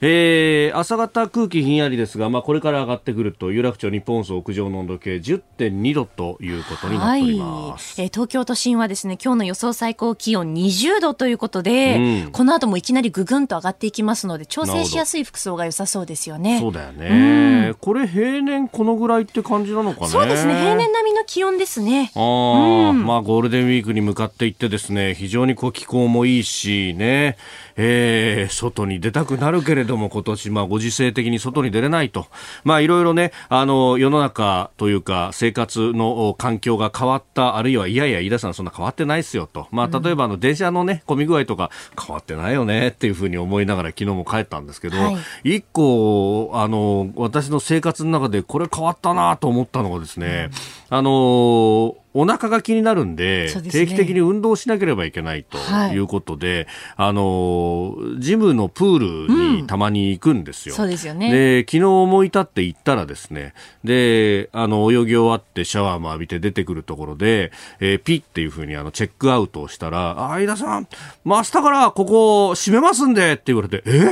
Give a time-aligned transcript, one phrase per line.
[0.00, 16.60] えー、朝方空気ひんやりですが、まあ、これから上がってくると有楽町日本放屋上の温度計10.2度ということになっております、はい、えー、東京都心はですね今日の予想最高気温20度ということで、うん、この後もいきなりぐぐんと上がっていきますので調整しやすい服装が良さそうですよね。
[16.60, 20.08] そうだよね、うん、これ平年このぐらいって感じなのかね。
[20.08, 20.54] そうですね。
[20.54, 22.12] 平年並みの気温ですね。
[22.14, 27.36] あ、うん、まあゴールデンウィークに向かっていってですね非常にこう気候もいいしね
[27.76, 32.26] えー、外に出たくなるけれども今年、まあ、ご時世的に外に出れないと、
[32.64, 39.68] まあ、いろいろね、あの、世の中というか、生活の環境が変わった、あるいは、いやいや、飯田さんそんな変わってないですよと。
[39.70, 45.12] まあ、例えば、あの、電車のね、混み具合とか、変わってないよねっていうふうに思いながら昨日も帰ったんですけど、は
[45.44, 50.50] い、一個、あの、私の生活の中でこれ変わったなと思ったのがですね、
[50.90, 55.58] うん、あの、お腹が気になるんで、でね、定期的に運動しなければいけないと
[55.92, 60.74] いうことで、はい、あの、ジムのプールにたまに行くんですよ。
[60.74, 61.30] うん、そうですよね。
[61.30, 63.52] で、昨日思い立って行ったらですね、
[63.84, 70.88] で、あの、泳ぎ終わってシャワーも浴びて出てくるところで、えー、ピッっていうふうにあの、チェックアウトをしたら、相田さん、
[71.26, 74.04] 明日からここ閉めますんでって言われて、えー、っ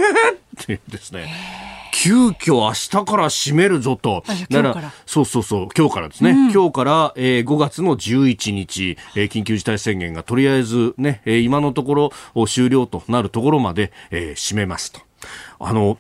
[0.58, 1.63] て言うんですね。
[2.04, 4.22] 急遽明日から閉めるぞと。
[4.50, 6.32] だから、そうそうそう、今日からですね。
[6.32, 15.00] うん、今日から、えー、5月の11日、えー、緊急事態宣言がとりあえずね、えー、今のところ終了となるところまで、えー、閉めますと。
[15.58, 15.96] あの、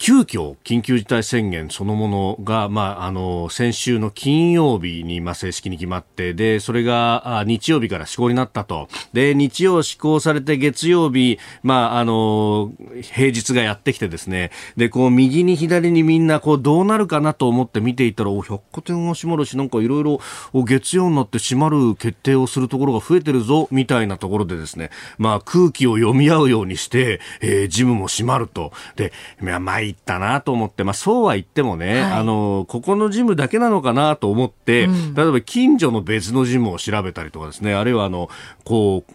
[0.00, 8.88] 急遽緊急事態宣言そのものが、まあ、あの、先週の金曜日に、まあ、正式に決まって、で、それが、日曜日から施行になったと。
[9.12, 12.72] で、日曜施行されて月曜日、まあ、あの、
[13.12, 20.18] 平日がやってきてですね、で、こう、右に左にみんな、こう、どうなるかなと思って見ていたら、お、百貨店が閉まるし、なんかいろいろ、
[20.54, 28.72] 月曜になって閉まる決定をするところが増えてるぞ、みたいなところでですね、まあ、空気を読み合うようにして、えー、ジムも閉まると。
[28.96, 29.12] で、
[29.42, 38.28] まあ、ったなと思って、まあ、そうは言ってもね、はい、あの、ここのジムだけなのかなと思って、うん、例えば近所の別のジムを調べたりとかですね、あるいはあの、
[38.64, 39.12] こう、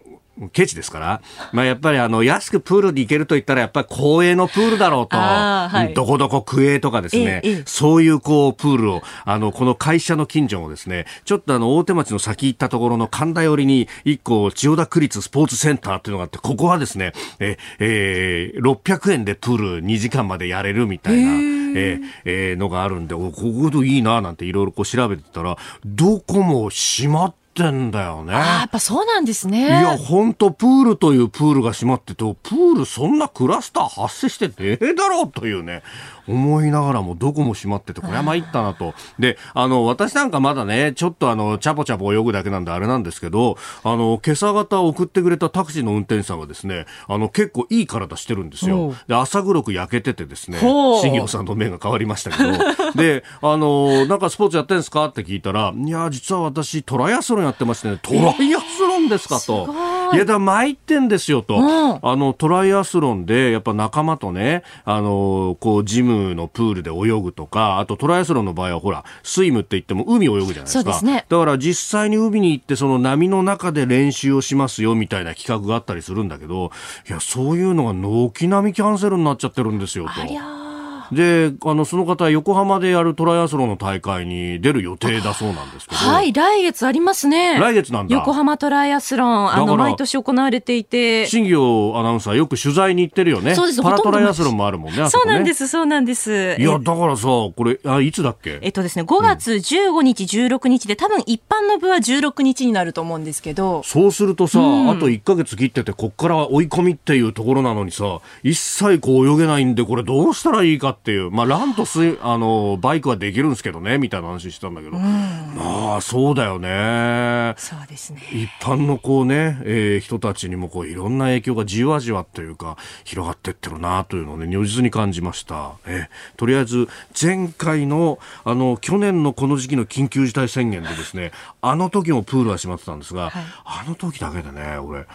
[0.52, 1.22] ケチですから、
[1.54, 21.56] まあ、やっぱりあの安くプールに行けると言ったらやっぱり公営のプールだろうと、はい、どこどこ区営とかですね、そういうこうプールをあのこの会社の近所もですねちょっとあの大手町の先行ったところの神田寄りに一個千代田区立スポーツセンターっていうのがあってここはですねえ、えー、600円でプール2時間までやれるみたいな。
[21.78, 28.34] えー、えー、のがあるんで、お、ここいいななんていろいろこう調べてたら、どこも閉まってってんだよね。
[28.34, 29.68] あやっぱそうなんですね。
[29.68, 35.82] いや、ほんと、プールというプールが閉まってて、プールそんなクラスター発生してねえだろうというね、
[36.28, 38.94] 思いながらもどこも閉まってて、これは参ったなと。
[39.20, 48.94] で、あの、私なんかまだね、ちょっとあの、チャポチャポ泳ぐだけなんであれなんですけど、あの、今朝方送ってくれたタクシーの運転手さんがですね、あの、結構いい体してるんですよ。
[49.08, 52.52] で、朝黒く焼けててですね、新業さんの目が変わりましたけど、
[52.96, 59.68] で、あの、なんかスポーツやってんですかって聞いたら、いや、実は私トライアスロンやってましてね、トライアスロンですかと。
[60.14, 61.58] いや、だ参ってんですよと。
[62.02, 70.94] あの、トライアスロンで、やっぱ仲間とね、あの、こう、ジムのプールで泳ぐとか、あとトライアスロンの場合はほら、スイムって言っても海泳ぐじゃないですか。
[70.94, 76.72] すね、だから実際に海に行って、その波の中で練習をしますよ、みたいな企画があったりするんだけど、
[77.10, 80.65] いや、そういうのが軒並みキャンセルになっちゃってるんですよ、と。
[81.12, 85.98] であのその方は横浜でやるトライアスロンの大会に出る予定だそうなんですけど。
[85.98, 87.60] はい来月ありますね。
[87.60, 88.16] 来月なんだ。
[88.16, 91.28] 横浜トライアスロンあの毎年行われていて。
[91.28, 93.56] 新業アナウンサーよく取材に行ってるよね。
[93.56, 96.56] そうですパラトライアスロンもあるもんね、ね、そうなんですそうなんです。
[96.60, 98.60] いやだからさこれあいつだっけ？
[98.62, 103.84] えっとですね5月15日、うん、16日で多分一般の部は16日になると思うんですけど。
[103.84, 111.32] そうするとさ、うん、あと1か月切っててこっから追い込みっていうところなのにさ一切こう泳げないんでこれどうしたらいいかっていう。
[111.32, 117.54] まあランとすあのバイクはできるんですけどねみたいな話してたんだけど、まあそうだよね。
[117.58, 118.22] そうですね。
[118.32, 126.88] 一般のこうね、えー、人たちにもこういろんな影響がじわじわというか広がってってるなというのをね如実に感じました、えー、とりあえず
[127.20, 131.32] 前回のあの去年のこの時期の緊急事態宣言でですね
[131.62, 135.06] あの時もプールは閉まってたんですが、はい、あの時だけでね俺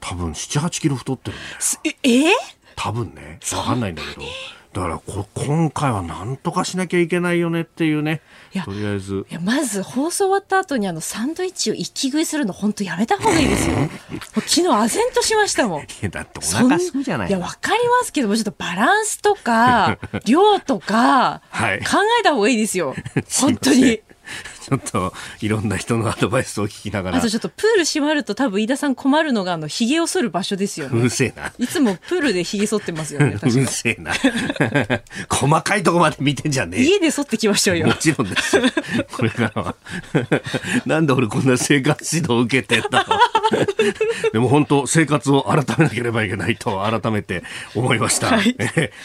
[0.00, 1.58] 多分7、8キロ太ってるんだよ。
[2.02, 2.32] ええ？
[2.74, 4.22] 多分ね、わかんないんだけど。
[4.72, 8.22] だからこ今回はなんとかしなきゃいけないよねっていうね。
[8.64, 9.26] とりあえず。
[9.28, 13.76] いやまず放送終わった後にあのサンドイッチを一気食いするの本当やめた方がいいですよ。
[14.34, 15.80] 昨日唖然としましたもん。
[15.82, 24.00] いやだってお腹すくじゃないいやわかりますけどもちょっとバランスとか 量とか考えた方がいいですよ、 はい、本当に
[24.60, 27.18] ちょっといろんな人のアドバイスを聞きながら。
[27.18, 30.98] あとちょっとプール閉まると多分飯田さん困るのがあの髭を剃る場所ですよね。
[31.00, 31.52] うるせえな。
[31.58, 33.38] いつもプールで髭剃ってますよね。
[33.42, 34.12] うるせえな。
[35.28, 36.82] 細かいとこまで見てんじゃねえ。
[36.82, 37.86] 家で剃ってきましょうよ。
[37.86, 38.62] もちろんですよ。
[39.12, 39.74] これからは。
[40.86, 44.32] なんで俺こんな生活指導を受けてんだろう。
[44.32, 47.42] でも本当生活を改めなければいけないと改めて
[47.74, 48.28] 思いました。
[48.28, 48.56] はい、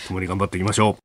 [0.07, 1.04] 共に頑張っていきましょう。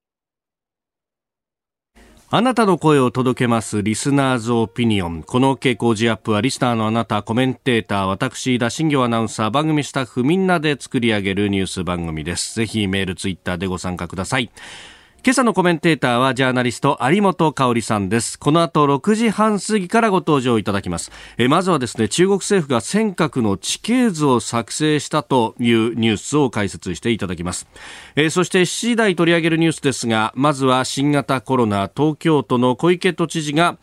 [2.32, 5.24] あなたの声を届けますリスナーズオピニオン。
[5.24, 12.54] この傾向ジアップはリスナーのあなた、コメンテーター、私、田新行アナウンサー、番組スタッフみんなで作り上げるニュース番組です。
[12.54, 14.48] ぜひメール、ツイッターでご参加ください。
[15.22, 18.38] 今朝のコメンテーターはジャーナリスト有本香里さんです。
[18.38, 21.12] この後6時半過ぎからご登場いただきます。
[21.36, 27.66] えまずはですね中国政府が尖閣の地形図を作成したというニュースを解説していただきます。
[28.16, 33.76] えそして7時台取り上げるニュースですがまずは新型コロナ東京都の小池都知事が、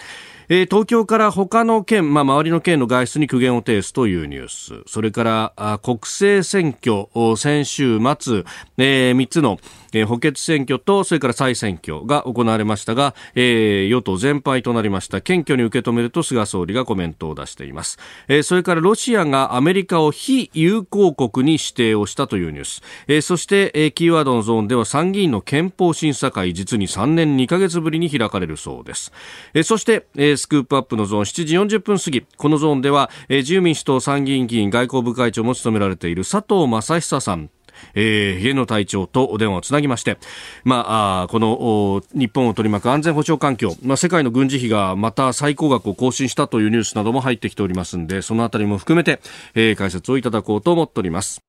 [0.47, 4.81] 東京から他の県、まあ、周りの県の外出に苦言を呈すというニュース。
[4.89, 8.45] それから、国政選挙、先週末、
[8.77, 9.59] えー、3つの、
[9.97, 15.21] えー、補欠選挙と、それから再選挙が行われましたが、えー、与党全敗となりました。
[15.21, 17.97] 謙虚に受け止めると菅総理がコメントを出しています。
[18.27, 22.81] えー、それからロシアがアメリカを非友好国に指定をしたというニュース。
[23.07, 29.11] えー、そして、えー、キーワードのゾーンでは参議院の憲法審査会、実に3年2ヶ月ぶりに開かれるそうです。
[29.53, 37.49] えー、そして、えースクープアップのゾーン7時40分過ぎこのゾーンでは、えー、自由民主党参議院議員外交部会長も務められている佐藤正久さん
[37.93, 40.17] えー、家の隊長とお電話をつなぎまして、
[40.63, 49.19] まあ、この日本を取り巻く安全保障環境、まあ、世界の軍事費がまた最高額を更新したというニュースなども入ってきておりますので、そのあたりも含めて、
[49.55, 51.46] えー、解説をいただこうと思っております。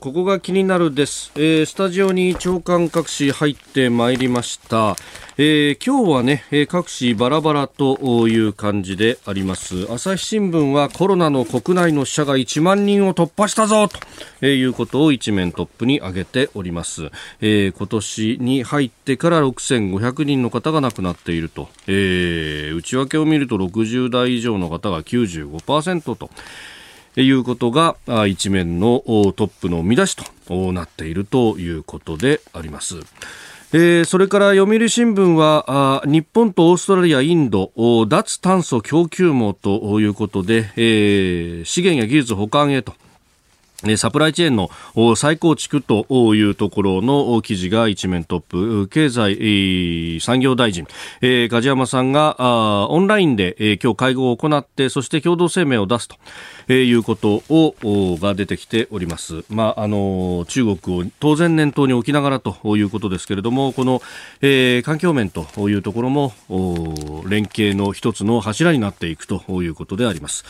[0.00, 4.96] ここが気になるです、えー、スタジオに長官各紙入ってまいりました、
[5.36, 9.92] えー、今日はね、えー、各紙バラバラという感じであります。
[9.92, 13.88] 朝日新聞はコロナの国内の死者が1万人を突破したぞ
[14.40, 17.10] ということを一面トップに挙げております、
[17.42, 26.30] え、今年に入ってから6500人の方が亡くなっていると、え、内訳を見ると60代以上の方が95%と。
[27.16, 27.96] いうことが
[28.26, 29.02] 一面の
[29.36, 30.16] トップの見出し
[30.46, 33.00] となっているということであります。
[33.72, 37.70] えー、それから読売新聞は日本とオーストラリア、インド
[38.08, 42.94] 脱炭素供給網ということで、えー、資源や技術保管へと
[43.96, 50.86] サプライチェーンの再構築というところの記事が一面トップ、経済産業大臣、
[51.20, 57.74] 梶山さんがオンラインで今日会合を行って、そして共同声明を出すということを
[58.20, 59.44] が出てきております。
[59.48, 64.02] まあ、あの、中国を当然念頭に置きながらということですけれども、この、
[64.82, 66.34] 環境面というところも
[67.28, 70.44] 連携の一つの柱になっていくということであります。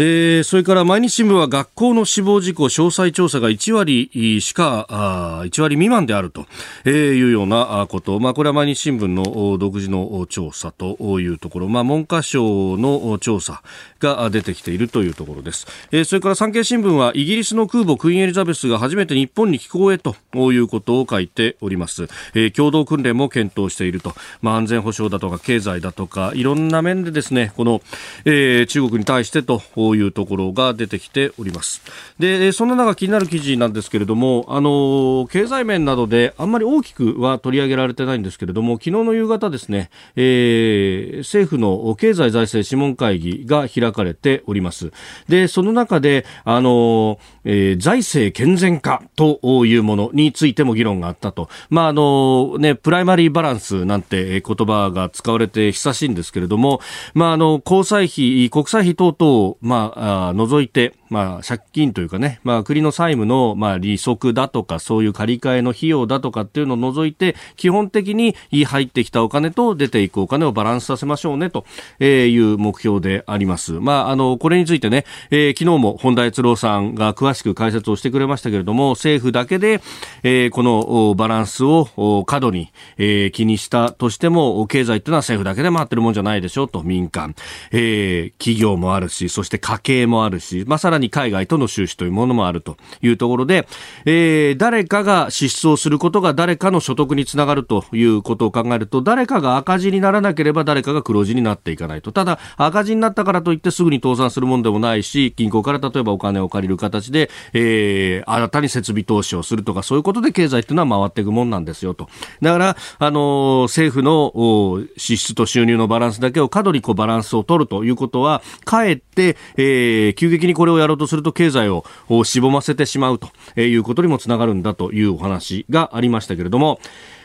[0.00, 6.46] えー、それから毎日新聞は学校の死亡事故詳細調査が1割しか、あ1割未満であると
[6.88, 13.60] いうようなこと、まあ、これは毎日新聞の独自の調査というところ、まあ、文科省の調査
[13.98, 15.66] が出てきているというところです。
[15.90, 22.04] えー、それから産経新聞はイギリスの空母クイーンエリザベスが初めて日本に寄港へということを書いております。
[22.34, 27.82] えー、共同訓練も検討していると、まあ、安全保障だとか経済だとかいろんな面でですね、この、
[28.24, 31.82] えー、中国に対してとういうところが出てきております。
[32.18, 44.90] で、そんな中気になる記事なんですけれども、あの、経済面などであんまり大きくは取り上げられてないんですけれども、昨日の夕方ですね、えー、政府の経済財政諮問会議が開かれております。
[45.28, 51.48] で、その中で、あの、えー、財政健全化というものについても議論があったと。
[51.70, 56.80] まあ、あの、ね、プライマリーバランスなんて言葉が使われて久しいんですけれども、
[57.14, 68.34] まあ、あの、交際費、国債費等々、まあ、まあ、あ除いて、まあ、借金というかね、まあ、国の債務の、まあ、利息だとか、そういう借り換えの費用だとかっていうのを除いて、基本的に
[68.64, 71.64] 入ってきたお金と出ていくお金をバランスさせましょうね、と
[72.00, 73.72] いう目標であります。
[73.72, 79.80] まあ、あの、これについてね、えー、昨日も本田悦郎さんが詳しく解説をしてくれましたけれども、政府だけで、
[80.22, 87.34] えー、このバランスを過度に、えー、気にしたとしても、経済っていうのは政府だけで回ってるもんじゃないでしょうと、民間、
[87.72, 93.66] えー、企業もあるし、そして家計もあるし、まあ、さららに海外との収支というものもあるというところで、
[94.04, 102.12] えー、誰かが支出をすることが誰かの所得につながるということを考えると、誰かが赤字にならなければ誰かが黒字になっていかないと。
[102.12, 112.08] ただ、赤字になったからといってすぐに倒産するものでもないし、銀行から例えばお金を借りる形で、えー、新たに設備投資をするとか、そういうことで経済っていうのは回っていくもんなんですよと。
[112.42, 121.84] だから、あのー、政府の支出と収入のバランスだけを過度にこうバランスを取るということは、かえって、えー、急激にこれをやろうとすると経済を
[122.24, 123.30] しぼませてしまうと
[123.60, 126.80] いうことにもつながるんだというお話がありましたけれども、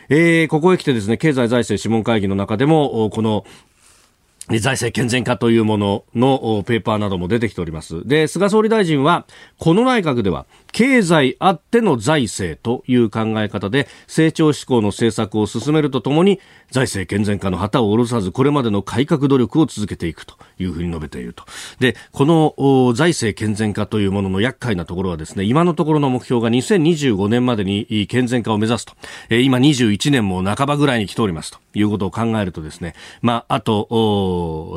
[0.09, 3.45] えー、ここへ来てですね、経済財政諮問会議の中でも、この
[4.49, 8.05] 財政健全化というもののペーパーなども出てきております。
[8.05, 9.25] で、菅総理大臣は、
[9.57, 16.39] この内閣では、経済あっての財政という考え方で成長志向の政策を進めるとともに
[16.71, 21.45] 財政健全化の旗を下ろさずこれまでの改革努力を続けていくというふうに述べていると。
[21.79, 28.93] で、この財政健全化というものの厄介なところはですね、今のところの目標が2025年までに健全化を目指すと。
[29.29, 33.87] 今21年も半ばぐらいに来ておりますということを考えるとですね、まあ、あと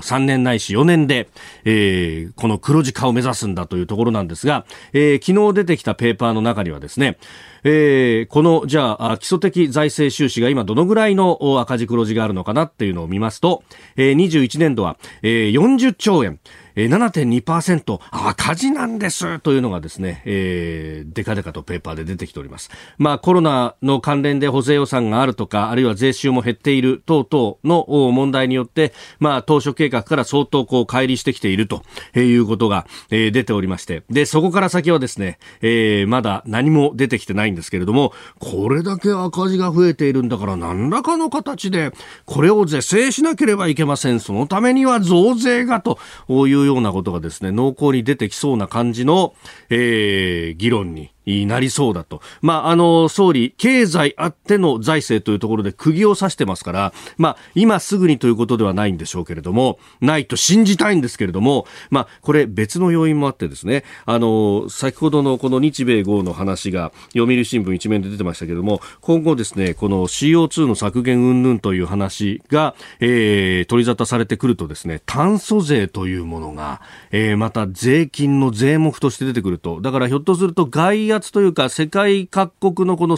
[0.03, 1.29] 3年ないし4年で、
[1.65, 7.19] えー、この黒字化を目指すんだというところなんですが、えー、昨日出てきたペーパーの中にはですね、
[7.65, 13.65] えー、この、じゃあ、基礎的財政収支が今どのぐらいの赤字黒字があるのかなっていうのを見ますと、
[13.97, 16.38] えー、21年度は、えー、40兆円。
[16.76, 22.71] 7.2%赤字なんですというのがですね、えー、デカデカとペーパーで出てきております。
[22.99, 31.83] まあコロナの関連で補正予算があるとか、あるいは税収も減っている等々の問題によって、まあ当初計画から相当こう乖離してきていると
[32.14, 41.92] いうことが、え、出ておりまして、で、そこから先はですね、えー、まだ何も出てきてないんですけれども、これだけ赤字が増えているんだから何らかの形で
[42.26, 44.21] これを是正しなければいけません。
[44.21, 49.35] そのためには増税がというようなことがですね、濃厚に出てきそうな感じの、
[49.70, 52.21] えー、議論にになりそうだと。
[52.40, 76.80] まあ、あの、総理、経済あっての財政というところで釘を刺してますから、まあ、今すぐにということではないんでしょうけれども、ないと信じたいんですけれども、まあ、これ別の要因もあってですね、あの、先ほどのこの日米豪の話が読売新聞一面で出てましたけれども、今後ですね、この CO2 の削減云々という話が、えー、取り沙汰されてくるとですね、炭素税というものが、
[77.11, 83.16] えー、また税金の税目として出てくると、だからひょっとすると外野圧というか、世界各国のこの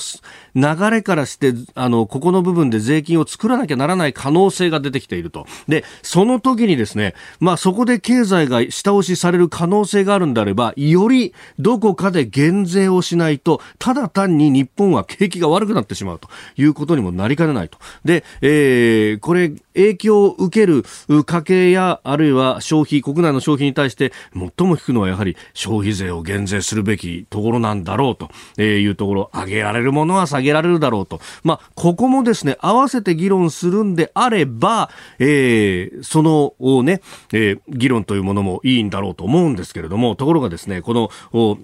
[0.54, 5.46] 流れからして、あの、ここの部分で税金を作らなきゃならない可能性が出てきていると。
[5.68, 17.78] で、その時にですね、まあそこで経済が下押しされる可能性があるんであれば、よりどこかで減税をしないと、ただ単に日本は景気が悪くなってしまうということにもなりかねないと。
[18.04, 20.84] で、えー、これ、影響を受ける
[21.24, 31.20] 家計や、あるいは消費、国内の消費に対して、最も低くのはやはり消費税を減税するべきところなんだろうというところ、上げられるものは下げられるだろうと。
[31.42, 37.00] まあ、ここもですね、合わせて議論するんであれば、えー、そのね、
[37.32, 40.92] えー、議論というものもいいんだろうと思うんですけれども、ところがですね、こ
[41.32, 41.58] の、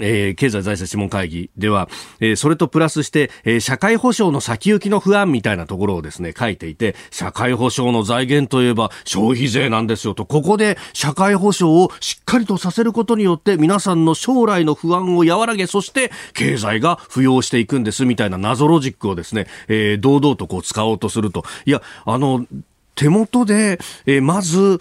[0.00, 1.88] えー、経済財政諮問会議では、
[2.20, 21.44] えー、それとプラスして、えー、社会保障の先行きの不安みたいなところをですね、書いていて、社会保障の財源といえば消費税なんですよと、ここで社会保障をしっかりとさせることによって皆さんの将来の不安を和らげ、そして経済が浮揚していくんですみたいな謎ロジックをですね、えー、堂々とこう使おうとすると。
[21.66, 22.46] いや、あの、
[22.94, 24.78] 手元で、えー、まず、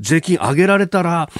[0.00, 1.30] 税金上げられたら、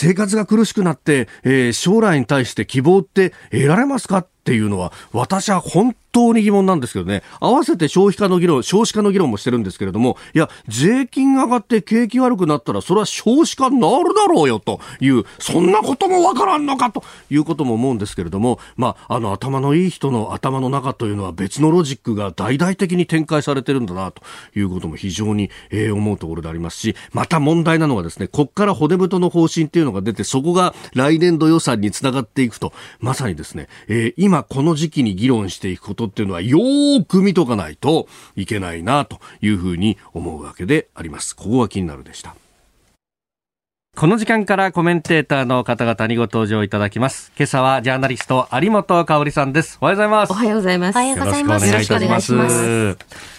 [0.00, 24.22] 生活が苦しくなって、えー、将来に対して希望って得られますかっていうのは、私は本当に疑問なんですけどね、合わせて消費家の議論、少子化の議論もしてるんですけれども、いや、税金上がって景気悪くなったら、それは少子化になるだろうよという、そんなこともわからんのかということも思うんですけれども、まあ、あの、頭のいい人の頭の中というのは別のロジックが大々的に展開されてるんだなと
[24.56, 38.06] いうことも非常に、えー、思うところでありますし、また問題なのはですね、こっから骨太の方針っていうのが出て、そこが来年度予算につながっていくと、まさにですね、えー、今この時期に議論していくことことっていうのはよーく見とかないと
[38.36, 41.34] いけないなというふうに思うわけであります。
[41.36, 42.34] ここが気になるでした。
[43.96, 47.32] この時間からコメンテーターの方々にご登場いただきます。
[47.36, 49.78] 今朝はジャーナリスト有本香里さんです。
[49.80, 50.30] おはようございます。
[50.30, 50.96] おはようございます。
[50.96, 51.66] おはようございます。
[51.66, 52.96] よろしくお願いします。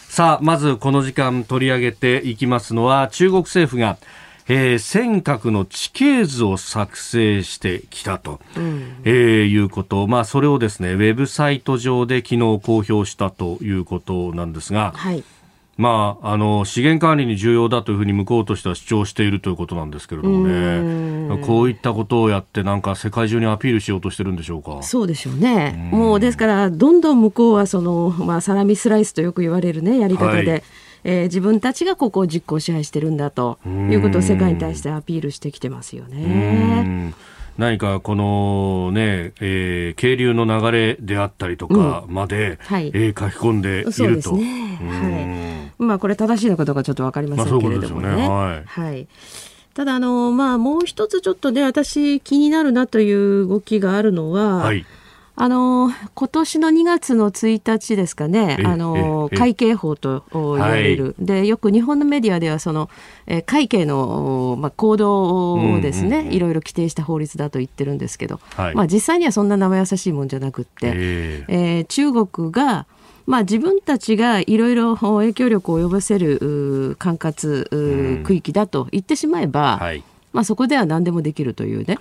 [0.09, 3.97] さあ、まずこの時間取り上げていきますのは中国政府が
[4.47, 15.23] えー、尖閣の地形図を作成してきたと、うん、えー、いうこと、まあ、それをですねウェブサイト上で昨日公表したということなんですが、はい。
[15.77, 24.83] まあ、あの資源管理に重要だというふうに向こうとしては主張しているということなんですけれどもね、こういったことをやって、なんか世界中にアピールしようとしてるんでしょうか。
[24.83, 25.89] そうでしょうね。
[25.91, 30.51] うもうですから、どんどん向こうはその、まあ、サラミスライスとよく言われるね、やり方で。
[30.51, 30.63] はい
[31.03, 37.13] えー、自分たちがここを実行支配してるんだということを世界に対してアピールしてきてますよね。
[37.57, 43.91] 何かこのね、えー、渓流の流れであったりとかまで、うんはい、えー、書き込んでいると。
[43.91, 44.79] そうですね。
[44.81, 45.83] はい。
[45.83, 48.07] まあこれ正しいのかどうかちょっとわかりませんけれどもね。
[48.07, 48.63] まあ、ねはい。
[48.65, 49.07] はい。
[49.73, 54.57] ただあのまあもう一つちょっとね私気になるなという動きがあるのは。
[54.57, 54.85] はい
[55.41, 62.91] あの今年の2月の1日ですかね、あの会計法と言われる、はい、でよく日本のメディアではその、
[63.25, 70.91] え会計の、まあ、行動をですね、いろいろ規定した法律だと言ってるんですけど、はい、まあ、実際にはそんな生優しいもんじゃなくって、
[71.47, 72.85] えー、中国が
[73.25, 81.97] まあ、自分たちがいろいろ影響力を及ぼせる管轄区域だと言ってしまえば、はい、まあ、そこでは何でもできるというね、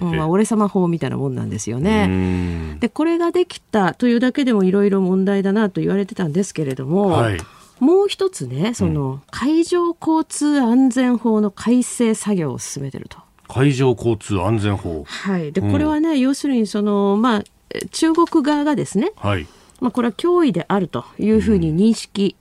[0.00, 2.78] まあ、俺様法みたいなもんなんですよね。
[2.80, 7.38] でこれができたというだけでもいろいろ問題だなと言われてたんですけれども、はい、
[7.78, 13.18] もう一つねその海上交通安全法の改正作業を進めてると。
[13.48, 17.42] 海上交通安全法、はい、でこれはね、うん、要するにその、まあ、
[17.90, 19.46] 中国側がですね、はい。
[19.80, 22.36] まあ、これは脅威であるというふうに認識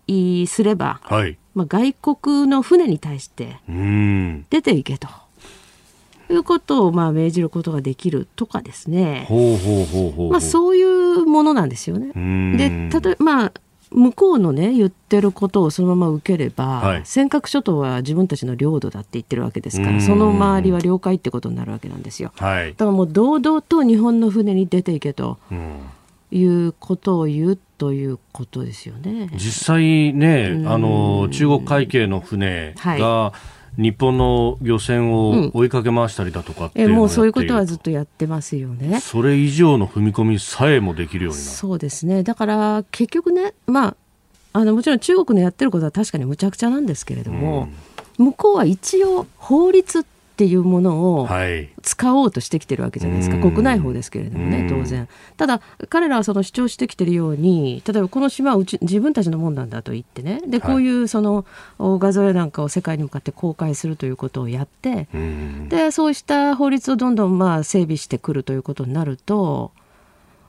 [0.47, 3.57] すれば、うん、はいまあ、外国の船に対して
[4.49, 5.07] 出ていけと。
[6.31, 9.27] いうことをまあ命じることができるとかですね、
[10.29, 12.11] まあ、そういうものなんですよね。
[12.55, 13.51] で例えば、まあ
[13.91, 22.31] 向こうのね言ってることをそのまま受ければ、はい、尖閣諸島は自分たちの領土だって言ってるわけですからその周りは領海ってことになるわけなんですよ。
[22.35, 25.39] はい、だからもう堂々と日本の船に出ていけと。
[26.31, 29.29] いうことを言うということですよね。
[29.33, 33.33] 実際ね、あの中国海警の船が、は
[33.77, 38.99] い、日本の漁船を追いかけ回したりだとかえもうそういうことはずっとやってますよね。
[38.99, 41.49] それ以上の踏み込みさえもできるようになる。
[41.51, 42.23] そうですね。
[42.23, 43.95] だから結局ね、まあ
[44.51, 47.69] あのもちろん中国のやってることは確かにむちゃくちゃなんですけれども、
[48.17, 51.27] うん、向こうは一応法律ってっていうものを
[51.81, 55.09] 使おうとしてきてるわけじゃないですか、はい、国内法ですけれどもね、当然。
[55.35, 61.45] ただ、彼らはその主張してきてるように、例えばこの島はうち自分たちのもんなんだと言ってね、でこういうその
[61.77, 65.09] 画像やなんかを世界に向かって公開するということをやって、
[65.67, 69.73] でそうした法律をどんどんまあ整備してくるということになると、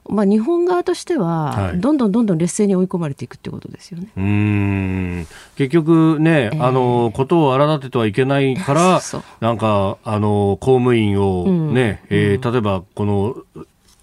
[0.09, 4.09] まあ、日本側としては、どんどんどんどん劣勢に追い込まれていくってことですよね。
[4.17, 5.27] うん。
[5.57, 9.01] 結局ね、えー、あの、ことを荒立ててはいけないから、
[9.41, 13.37] なんか、あの、公務員をね、うん、えー、例えば、この、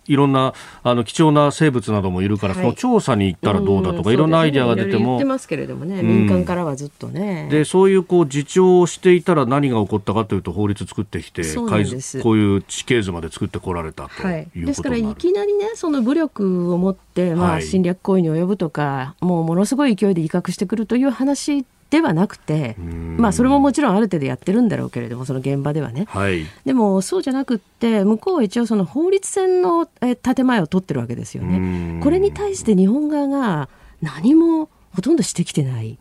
[0.07, 5.05] いろんなあの貴重な生物などもいるから、はい、その調査に行ったらどうだとか、いろんなアイデアが出ても。
[5.05, 7.47] 言ってますけれどもね、民間からはずっとね。
[7.51, 32.01] で、そういうこう自重をしていたら何が起こったかというと、法律作ってきて、こういう地形図まで作ってこられたというですから、いきなりね、その武力を持って、まあ、侵略行為に及ぶとか、もうものすごい勢いで威嚇してくるという話ではなくて、まあ、それももちろんある程度やってるんだろうけれどもその現場ではね、はい、でもそうじゃなくって向こうは一応その法律戦の建前を取ってるわけですよね。
[32.03, 33.69] これに対して日本側が
[34.01, 35.95] 何もほとんどしてきてない。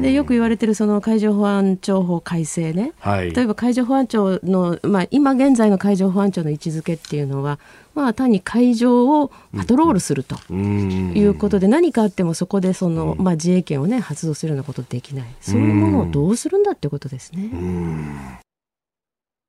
[0.00, 7.58] でよく言われてるその海上保安庁法改正ね、はい、例えば海上保安庁の、まあ、今現在の海上保安庁の位置づけっていうのは、
[7.96, 15.26] まあ、単に海上をパトロールするということで、何かあってもそこでその、まあ、自衛権を、ね、発動するようなことできない。
[15.40, 17.50] そういうものをどうするんだってことですね。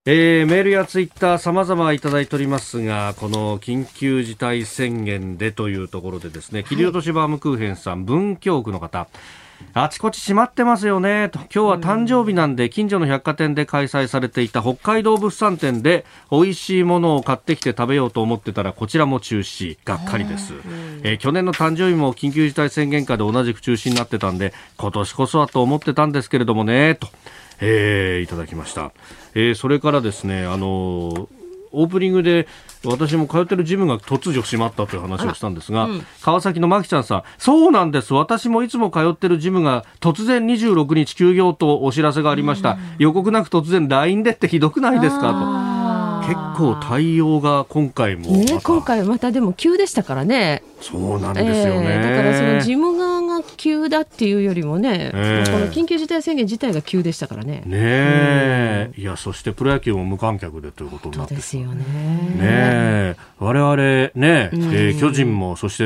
[0.06, 9.08] えー、メールやツイッター様々いただいておりますが、この緊急事態宣言でというところでですね、切り落としバームクーヘンさん、文京区の方、
[9.74, 11.40] あちこち閉まってますよねと。
[11.40, 20.54] 今日は誕生日なんで近所の百貨店で開催されていた北海道物産展で美味しいものを買ってきて食べようと思ってたらこちらも中止がっかりです、
[21.04, 27.08] えー、去年の誕生日も緊急事態宣言下で同じく中止になってたんで今年こそはと思ってたんですけれどもねと、
[27.60, 28.92] えー、いただきました、
[29.36, 31.28] えー、それからですねあのー
[31.76, 32.48] オープニングで
[32.86, 38.14] 私も通ってるジムが突如閉まったという話をしたんですが、うん、川崎のまきちゃんさん、そうなんです。
[38.14, 42.74] 私もいつも通ってるジムが突然26日休業とお知らせがありました。
[42.74, 45.34] うん、予告なく突然 LINE でってひどくないですか？
[45.34, 45.74] と。
[46.28, 50.62] 結構対応が今回も、ね、今回またでも急でしたからね。
[50.80, 57.64] そうなんですよね、えー、だからその事務側が急だっていうよりもね、えー、この緊急事態宣言自体が急でしたからね。
[57.66, 61.84] ねいや、そしてプロ野球も無観客でということになってですよね。
[62.38, 65.86] ね我々ね、えー、巨人も、そして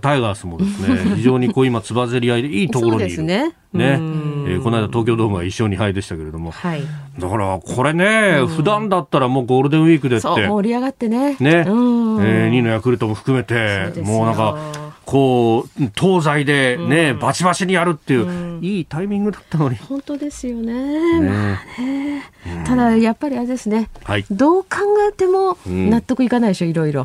[0.00, 3.22] タイガースもですね、 非常にこう今、つばぜり合いでいいところにいる。
[3.22, 3.54] ね。
[3.72, 6.82] ね、えー、この間東京ドームは1勝2敗でしたけれども、はい、
[7.18, 10.26] だからこれね、うん、普段だったらもうゴールデンウィークでって。
[10.26, 11.36] 盛り上がってね。
[11.40, 19.76] ね、えー、2位のヤクルトも含めてもうなんかこう東西でね、うん、バチバチにやるっていう、うん、いいタイミングだったのに。
[19.76, 21.20] 本当ですよね。
[21.20, 21.28] ね。
[21.28, 22.24] まあね、
[22.64, 24.68] ただやっぱりあれですね、はい、どう考
[25.06, 27.04] えても納得いかないでしょ、いろいろ。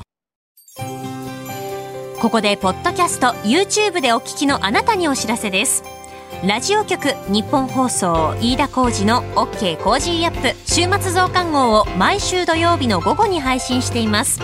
[2.21, 5.83] ここでポッドキャスト YouTube でお聞きのあなたにお知らせです。
[6.45, 14.39] ラジオ局ニッポン放送飯田浩二の OK コージーアップ週末増刊号を毎週土曜日の午後に配信しています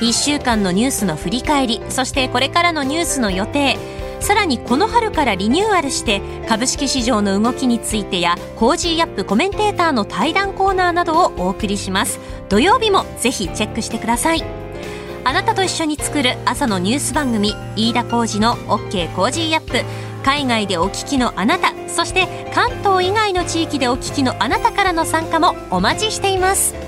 [0.00, 3.78] 1週間のニュースの振り返りそしてこれからのニュースの予定。
[4.20, 12.18] さらにこの春からリニューアルして株式市場の動きについてや Cozy Up コメンテーターの対談コーナーなどをお送りします。
[12.48, 14.44] 土曜日もぜひチェックしてください。
[15.24, 19.84] あなたと一緒に作る朝のニュース番組飯田浩二の OK Cozy Up。
[20.24, 26.85] 海外でお聞きのあなたそして関東以外の地域でお聞きのあなたからの参加もお待ちしています。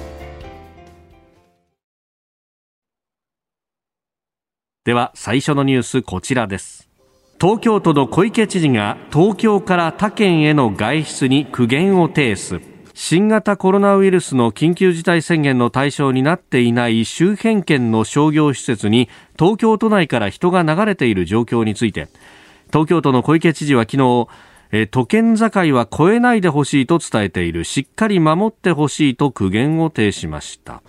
[4.88, 6.88] では最初のニュースこちらです。
[7.38, 12.62] 東京都の小池知事が東京から他県への外出に苦言を呈す。
[12.94, 22.08] 新型コロナウイルスの緊急事態宣言の対象になっていない周辺県の商業施設に東京都内から人が流れている状況について。
[22.68, 24.26] 東京都の小池知事は昨日
[24.72, 27.64] え都県境は越えないでほしいと伝えている。
[27.64, 30.82] しっかり守ってほしいと苦言を呈しました。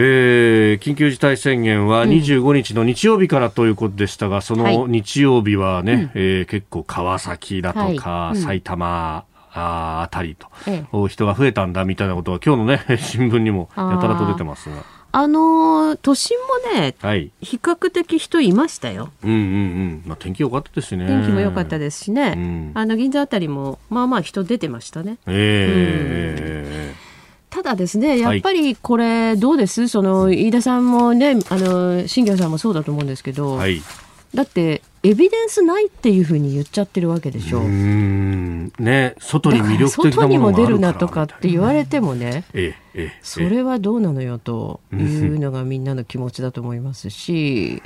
[0.00, 14.84] えー、緊急事態宣言は25日の日曜日からということでしたが、うん、その日曜日はね、はい、えー、結構川崎だとか、はい、埼玉、ああたりと、ええ、人が増えたんだみたいなことは今日のね 新聞にもやたらと出てますが。
[15.10, 16.36] あの都心
[16.74, 19.08] もね、はい、比較的人いましたよ。
[19.24, 20.02] うんうんうん。
[20.06, 21.06] まあ天気良かったですね。
[21.06, 22.34] 天気も良かったですしね。
[22.36, 25.16] うん、あの銀座あたりもまあまあ人出てましたね。
[25.26, 26.94] ええーうん、
[27.50, 33.80] ただですね、やっぱりこれどうです、はい、その飯田さんもね、あの新庄さんもそうだと思うんですけど、はい、
[34.34, 37.60] だってエビデンスないっていうふうに言っちゃってるわけでしょ。
[37.60, 43.12] うね、外に魅力的なものも出るなとかって言われてもね、 ええ。
[43.22, 47.82] それはどうなのよというのがみんなの気持ちだと思いますし。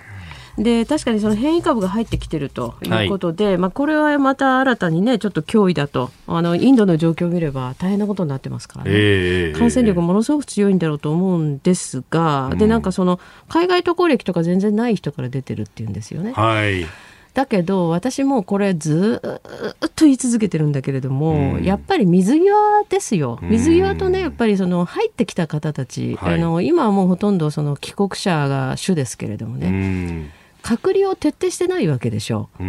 [0.59, 6.11] で確かにその変異株が入ってきてるということで、はい、まあ、これはまた新たにねちょっと脅威だと。
[6.27, 16.33] あのインドの状況を見れば大変なことになってますからね、えー、感染力ものすごく強いんだろうと思うんですが、でなんかその海外渡航歴とか全然ない人から出てるっていうんですよね。
[16.33, 16.87] はい。
[17.35, 23.39] だけど私もこれずっと言い続けてるんだけれども、うん、やっぱり水際ですよ。
[23.43, 30.31] 水際とねやっぱりその入ってきた方たち、はい、あの今はもうほとんどその帰国者が主ですけれどもね、うん
[30.63, 32.49] 隔離を徹底してないわけでしょ。
[32.61, 32.65] う。
[32.65, 32.67] う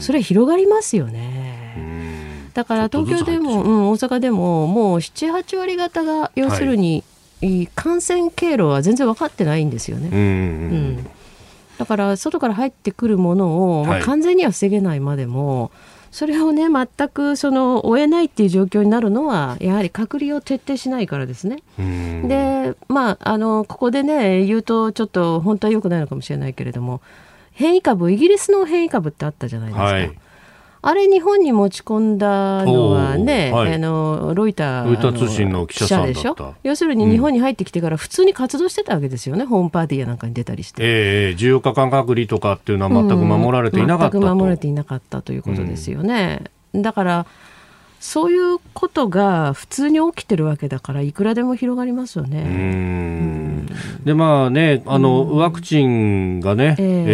[0.00, 2.50] それ広がりますよね。
[2.54, 7.02] だから東京でも、うん、大阪でももう7、8割方が要するに、
[7.42, 10.08] はい、感染経路は全然分かってないんですよね。
[10.12, 11.06] うん、
[11.78, 15.72] だから外から入ってくるものを、まあ、完全には防げないまでも、
[16.14, 21.64] それをね全くその追えないっていう状況になるのはやはり隔離を徹底しないからですね。
[21.76, 27.00] でまああのここでね言うとちょっと本当は良くないのかもしれないけれども
[27.50, 29.82] 変異株イギリスの変異株ってあったじゃないですか。
[29.82, 30.18] はい
[30.86, 36.54] あれ日本に持ち込んだのはね、はい、あのロイター通信の記者でしょ？
[36.62, 46.44] 要するに日本に入ってきてから普通に活動してたわけですよね、うん、ホームパーティーやなんかに出たりして、えー、14日間隔離とかっていうのは全く守られていなかった、うん、全く守られていなかったということですよね、
[46.74, 47.26] うん、だから
[48.06, 52.42] そういうことが普通に起きてるわけだからいくらでも広がりますよね。
[52.42, 53.66] うん。
[54.04, 57.04] でまあねあの、ワクチンがね、えー、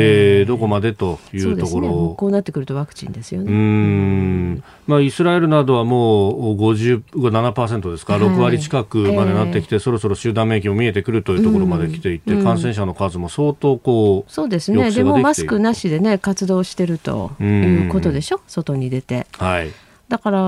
[0.41, 3.53] えー、どこまでというところ、ね、こうなってくるとワクチンですよね。
[3.53, 4.65] うん。
[4.89, 14.91] まあ、イスラエルなどはもう57%ですか、はい、6割近くまでなってきて、えー、そろそろ集団免疫も見えてくるというところまで来ていて、感染者の数も相当こうそうですね。
[14.91, 18.41] でもマスクなしでね活動してるということでしょ？
[18.49, 19.29] 外に出て。
[19.39, 19.71] はい
[20.11, 20.41] だから、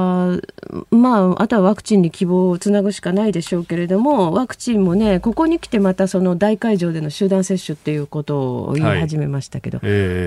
[0.91, 9.79] まあ、あとはワクチンに希望をつなぐしかないでしょうけれども、ワクチンもね、ここに来てまたその大会場での集団接種っていうことを言い始めましたけど、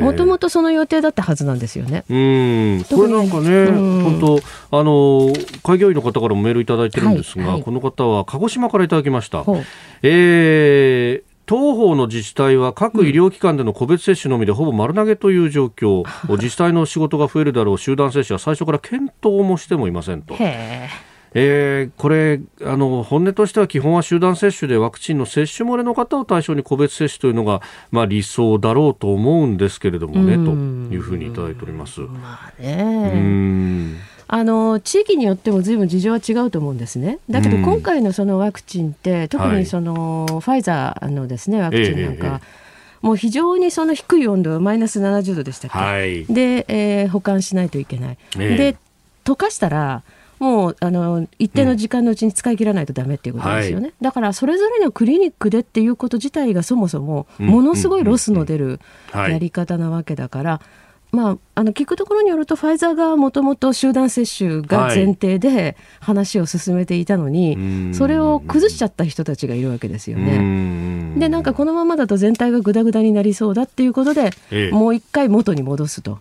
[0.01, 2.05] もともとその予定だったはずなんですよね。
[2.09, 2.85] うん。
[2.85, 4.39] これなんかね、本
[4.71, 9.43] 当、あの、開業医の方からもメールいただいてるんですが、はいはい、この方は鹿児島からいただきました。
[10.01, 20.35] えー当方の自治体は各医療機関での個別接種のみでほぼ丸投げという状況、うん、自治体の仕事が増えるだろう集団接種は最初から検討もしてもいませんと。
[20.39, 20.89] え。
[21.37, 30.51] ー、これあの、本音としては基本は集団接種でワクチンの接種漏れの方を対象に個別接種というのが、まあ、理想だろうと思うんですけれどもね、と
[30.93, 31.99] いうふうにいただいております。
[31.99, 37.19] まあねあの地域によってもずいぶん事情は違うと思うんですね。
[37.29, 42.41] だけど今回のそのワクチンって、特にその、ファイザーのですねワクチンなんか、
[43.01, 48.17] もう非常にその低い温度マイナス70度でしたっけ、はい、で、えー、保管しないといけない。
[48.35, 48.77] で
[49.23, 50.03] 溶かしたら
[50.39, 58.79] もうあの一定の時間のうちに使い切らないとだめっていうことですよね、うんはい、だからそれぞれのクリニックでっていうこと自体がそもそもものすごいロスの出る
[59.13, 60.61] やり方なわけだから、
[61.15, 71.15] まあ、あの聞くところによるとファイザーがもともと集団接種が前提で話を進めていたのに、はい、それを崩しちゃった人たちがいるわけですよね。
[71.17, 76.19] でなんかこのままだと全体がぐだぐだになりそうだっていうことで、ええ、もう一回元に戻すと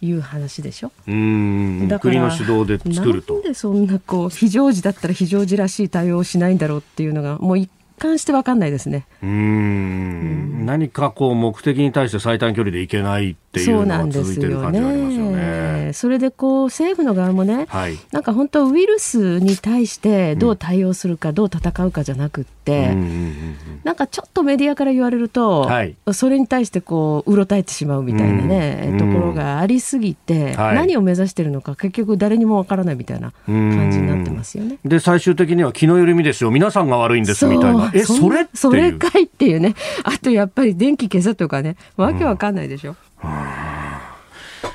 [0.00, 0.88] いう話でしょ。
[1.06, 3.34] はい、うんだから国の主導で作ると。
[3.34, 9.06] なんでそんなこう非常時だったら非常時らしい対応をしないんだろうっていうのがもう一貫して分かんないですね。
[9.22, 15.90] うんうん何かこう目的に対して最短距離でいけないっていうのが続いてる感じがありますよね。
[15.92, 34.78] それでこう政府の側もね、はい、なんか本当ウイルスに対してどう対応するか、うん、どう戦うかじゃなくって、うんうんうん、なんかちょっとメディアから言われると、はい、それに対してこううろたえてしまうみたいなね、うん、ところがありすぎて、はい、何を目指してるのか結局誰にもわからないみたいな感じになってますよね。
[34.82, 36.50] で最終的には気の緩みですよ。
[36.50, 37.90] 皆さんが悪いんですみたいな。
[37.94, 39.74] えそれそれかいっていうね。
[40.04, 41.76] あとやっぱり電気消せとかね。
[41.96, 42.96] わけわかんないでしょ。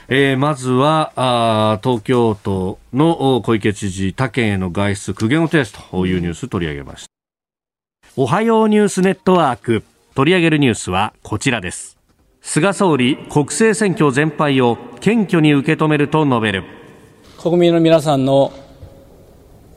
[0.10, 7.10] えー、まずはあ東京都の小池知事他県への外出苦言を呈すというニュース取り上げました、
[8.16, 9.84] おはようニュースネットワーク。
[10.16, 11.96] 取り上げるニュースはこちらです。
[12.42, 16.64] 菅総理国政選挙全敗を謙虚に受け止めると述べる。
[17.38, 18.52] 国民の皆さんの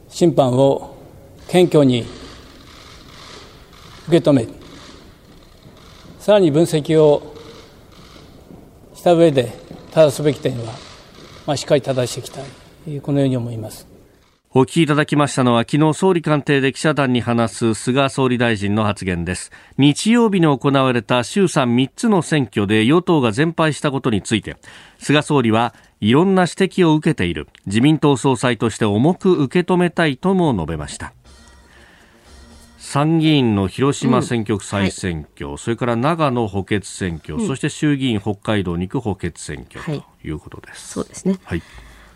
[0.09, 0.97] 審判を
[1.49, 2.07] 謙虚に
[4.09, 4.49] 受け止め、
[6.21, 7.30] さらに分析を
[9.01, 9.51] した上で、
[9.93, 10.75] 正すべき点は、
[11.47, 13.89] まあ、しっかり正していきたい、このように思います。
[14.53, 19.53] お聞きいただきましたのは昨日総理官邸で記者団に話す菅総理大臣の発言です。
[19.79, 24.57] 日曜日に行われた衆参3つの選挙で与党が全敗したことについて
[24.99, 27.47] 菅総理はいろんな指摘を受けている。
[27.67, 31.15] 自民党総裁として重く受け止めたいとも述べました。
[32.91, 40.31] 参議院の広島選挙区再選挙、うんはい、それから長野補欠選挙、うん、そして衆議院北海道2区補欠選挙とい。
[40.33, 40.89] うことです。
[40.95, 41.39] そうですね。
[41.45, 41.63] はい。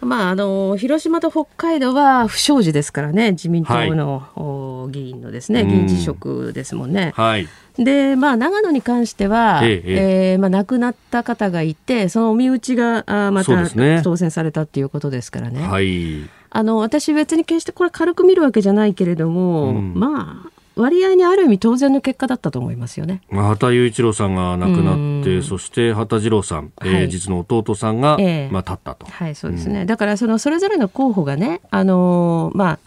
[0.01, 7.13] まあ、あの広島と北海道は不祥事ですからね、自民党の、はい、議員のですね、議員辞職ですもんね。
[7.15, 15.63] はい、で、まあ、長野に関しては、えええー、まあ、亡くなった方がいて、その身内があまた、ね、当選されたっていうことですからね。
[15.63, 23.23] はい、あの私、別に決してこれ、軽く見るわけじゃないけれども、うん、まあ、割合にある意味当然の結果だったと思いますよね。
[23.31, 29.07] 畑雄一郎さんが亡くなってそして畑次郎さん、はい、えー、実の弟さんが、えー、まあ、立ったと。
[29.07, 32.79] はいそうですね、うん、だからそのそれぞれの候補がね、あのー、まあ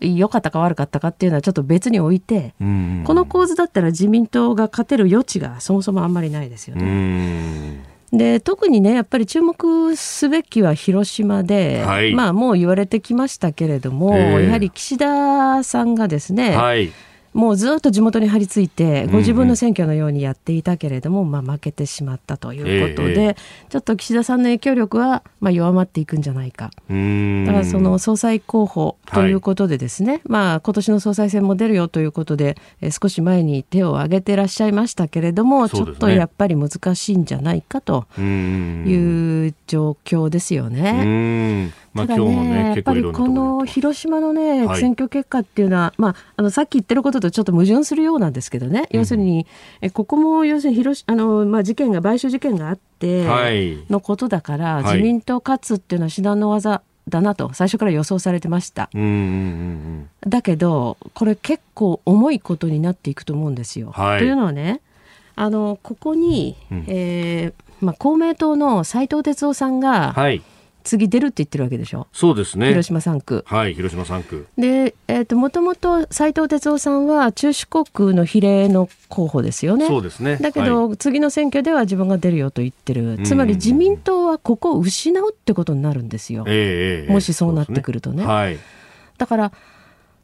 [0.00, 7.84] 良かったか悪かったかっていうのはちょっと別に置いて、この構図だったら自民党が勝てる余地がそもそもあんまりないですよね。
[8.10, 16.92] で特にねやっぱり注目すべきは広島で、はい、まあもう言われてきましたけれども、えー、やはり岸田さんがですね、はい
[17.32, 23.36] もうずっと地元に張り付いて、ご自分の選挙のようにやっていたけれども、まあ、負けてしまったということで、
[23.68, 26.70] ちょっと岸田さんの影響力はまあ弱まっていくんじゃないか。
[26.88, 41.72] だからその総裁候補ということでですね、はい、まあ今年の総裁選も出るよということで、え少し前に手を挙げてらっしゃいましたけれども、ちょっとやっぱり難しいんじゃないかという状況ですよね。
[41.96, 49.46] ただね、ねやっぱりこの広島のね、はい、選挙結果っていうのは、まあ、あのさっき言ってることとちょっと矛盾するようなんですけどね、うん、要するに、
[49.80, 53.26] えここも要するに広あの、まあ、事件が、買収事件があって
[53.90, 59.14] のことだから、はい、自民党勝つっていうのは至難の技だなと最初から予想されてました、うんうんうん
[60.24, 63.90] うん、だけどこれ結構重いことになっていくと思うんですよ。
[63.90, 64.80] はい、というのはね
[65.34, 70.42] あのここに、うん、えー、まあ、公明党の斉藤哲夫さんが、はい
[70.84, 72.06] 次出るって言ってるわけでしょ？
[72.12, 72.68] そうですね。
[72.68, 73.44] 広島3区。
[73.46, 74.46] はい広島3区。
[74.56, 79.86] で、えーと、もともと斉藤哲夫さんは中四国の比例の候補ですよね。
[79.86, 80.36] そうですね。
[80.36, 83.18] だけど、はい、次の選挙では自分が出るよと言ってる。
[83.24, 88.26] つまり自民党はここを失うってことになるんですよ、えー、もしそうなってくるとね、ね。
[88.26, 88.58] はい、
[89.18, 89.52] だから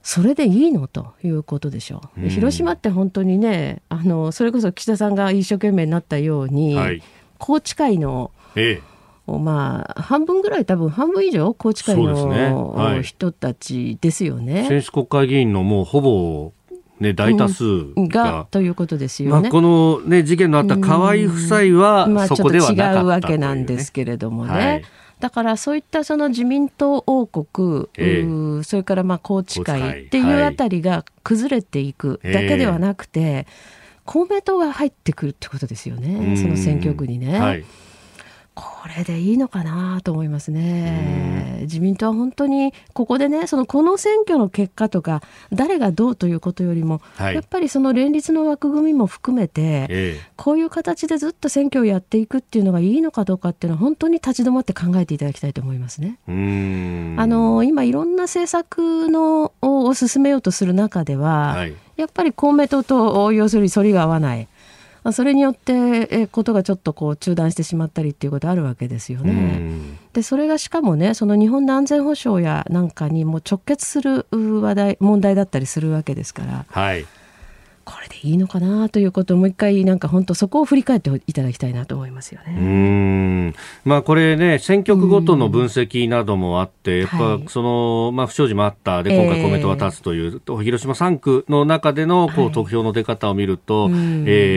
[0.03, 0.87] それでいいの？
[0.89, 7.03] ということでしょう、うん、広島って本当にねあのそれこそ岸田さんが一生懸命になったように、はい、
[7.41, 8.96] 宏池会の、ええ
[9.27, 12.51] まあ、半分ぐらい多分半分以上宏池会の、ね。
[12.53, 14.67] はい、人たちですよね。
[14.69, 16.53] 選手国会議員のもうほぼ
[17.01, 19.43] ね、大多数が、うん、ということですよね。
[19.43, 24.53] まあ、この、ね、事件のあった河合夫妻は、まあ、そこではなかった、ね、違うわけなんですけれどもね。
[24.53, 24.83] はい。
[25.19, 33.47] だからそういったその自民党王国、えー、それからまあ宏池会っていうあたりが崩れていくだけではなくて、はい、
[34.05, 37.39] 公明党が入ってくるってことですよね、その選挙区にね。
[37.39, 37.65] はい
[38.57, 41.59] これでいいのかなと思いますね。
[41.63, 56.19] 自民党は本当にここでね、そのこの選挙の結果とか、誰がどうということよりも、はい、やっぱりその連立の枠組みも含めて、ええ、こういう形でずっと選挙をやっていくっていうのがいいのかどうかっていうのは、本当に立ち止まって考えていただきたいと思いますね。
[56.27, 64.49] あの今、いろんな政策のを進めようとする中では、はい、やっぱり公明党と要するに反りが合わない。
[65.07, 69.61] まあ、それによってえことがちょっとこう中断してしまったりっていうことあるわけですよね。
[70.13, 76.67] でそれがしかもねその日本の安全保障やなんかにも直結する話題問題だったりするわけですから。
[76.69, 77.07] はい
[78.27, 82.57] いいのかなということをもう一回なんか本当そこを振り返っていただきたいなと思いますよね。
[82.59, 83.55] うん。
[83.85, 89.03] まあこれね選挙区ごとの分析などもあって、やっぱその、まあ不祥事もあった。
[89.03, 93.95] で今回コメントが立つという、えー、広島3区の中でのこう得票の出方を見ると、はい、え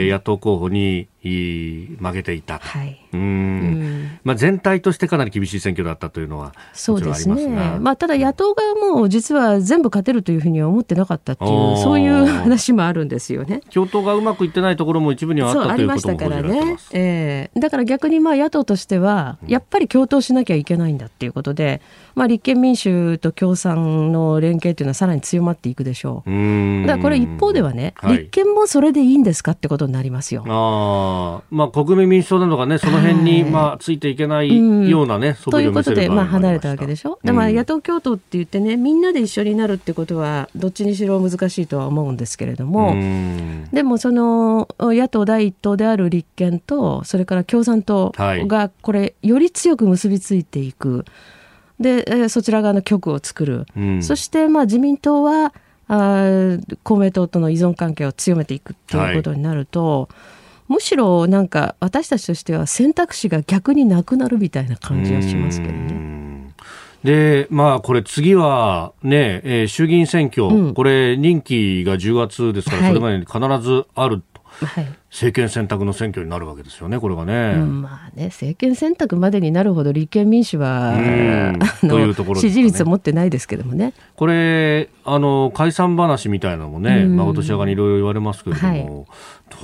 [0.08, 4.20] ー、野党候補に負けていた、はい、うん。
[4.24, 7.46] まあ、全体としてかなり厳しい選挙だったというのはそうですね、
[7.80, 13.60] まあ、ただ野党側も実は全部勝てるというふうには思ってなかったっていうそういう話もあるんですよね。
[13.72, 17.50] 共闘がうまくいってないところも一部にはあったということも報じられてます、ねえ。
[17.54, 21.80] ー、だから逆にまあ野党としてはやっぱり共闘しなきゃいけないんだっていうことで、
[22.14, 26.30] まあ、立憲民主と共産の連携というのはさらに強まっていくでしょう。
[26.30, 30.44] うだからこれ一方ではね、はい、立憲もそれでいいんですかってことになりますよ。
[30.46, 31.09] あ
[31.50, 37.18] まあ、国民民主党などがね、その辺に、まあ、ついていけないようなね、ということで、まあ、離れたわけでしょ？
[37.22, 42.94] で、まあ、野党共闘って言ってね、みんなで一緒になるってことは、どっちにしろ難しいとは思うんですけれども、
[43.72, 51.04] でも、その、野党第一党である立憲と、それから共産党が、これ、より強く結びついていく。
[51.78, 53.66] で、そちら側の局を作る。
[54.00, 55.52] そして、まあ、自民党は、
[55.92, 60.08] あ公明党との依存関係を強めていくっていうことになると、はい
[60.70, 66.54] むしろなんか私たちとしては選択肢が逆になくなるみたいな感じがしますけどね。
[67.02, 74.40] で、まあ、これ次はね、えー、衆議院選挙、うん、これ任期が10月ですから、それまでに必ずあると。
[74.64, 77.54] はい政権選択の選挙になるわけですよね、これがね。
[77.56, 80.94] うん、まあね、政権選択までになるほど立憲民主は、
[81.82, 83.92] というところ、ね、支持率を持ってないですけどもね。
[84.14, 88.86] これ、あの解散話みたいなのもね、まあ、落とし上がりいろいろ言われますけれども、はい、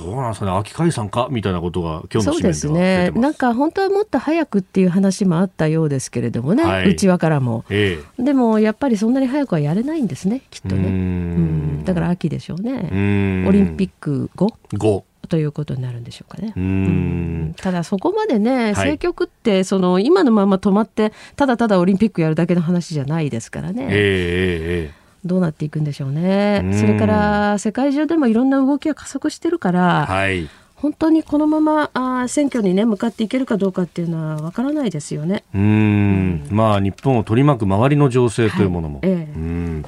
[0.05, 10.89] どうなんですかね、秋解散かみたいなことが、今日のそうですね、なんか本当はもっと早くっていう話もあったようですけれどもね、はい、内輪からも、ええ、でもやっぱりそんなに早くはやれないんですね、きっとね。
[10.89, 11.83] うん。
[11.85, 14.53] だから秋でしょうね、オリンピック後。
[14.77, 16.53] 後ということになるんでしょうかね。
[16.55, 23.87] うん、ただそこまでね、政局ってその今のまま止まってただただオリンピックやるだけの話じゃないですからね。
[23.89, 26.63] えー、どうなっていくんでしょうね。
[26.79, 35.43] それから世界中でもいろんな動きが加速してるから、はい、本当にこのままあ選挙にね向かっていけるかどうかっていうのはわからないですよね。
[35.53, 38.99] うん、まあ日本を取り巻く周りの情勢というものも。
[38.99, 39.85] はい、えー、うん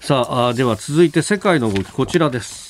[0.00, 2.65] さあでは続いて世界の動きこちらです。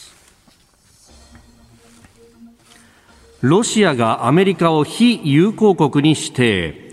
[3.43, 6.91] ロシアがアメリカを非友好国に指定。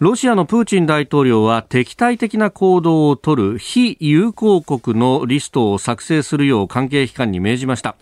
[0.00, 7.94] ロシアのプーチン大統領は敵対的な行動を取る非友好国のリストを作成するよう関係機関に命じました。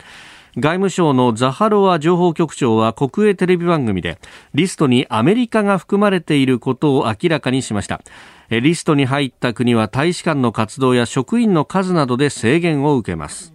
[0.56, 4.18] 外務省のザハロワ情報局長は国営テレビ番組で
[4.54, 8.00] リストにアメリカが含まれていることを明らかにしました。
[8.48, 13.53] リストに入った国は大使館の活動や職員の数などで制限を受けます。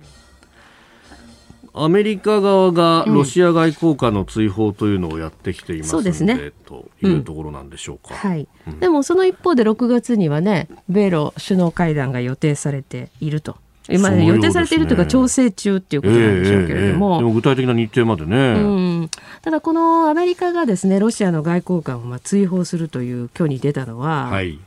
[1.83, 8.47] アメリカ側がロシア外交官の追放というのをやってきていますので、うん、ね、というところなんでしょうか、はい。
[8.79, 13.57] でもその一方で6月にはね米ロ首脳会談が予定されていると。
[13.91, 18.67] 今、ね、予定されているというか調整中っていうことなんでしょうけれども、えーえー、でも具体的な日程までね、う
[19.03, 19.09] ん、
[19.41, 24.59] ただこのアメリカがですねロシアの外交官をまあ追放するという今日に出たのは、はい、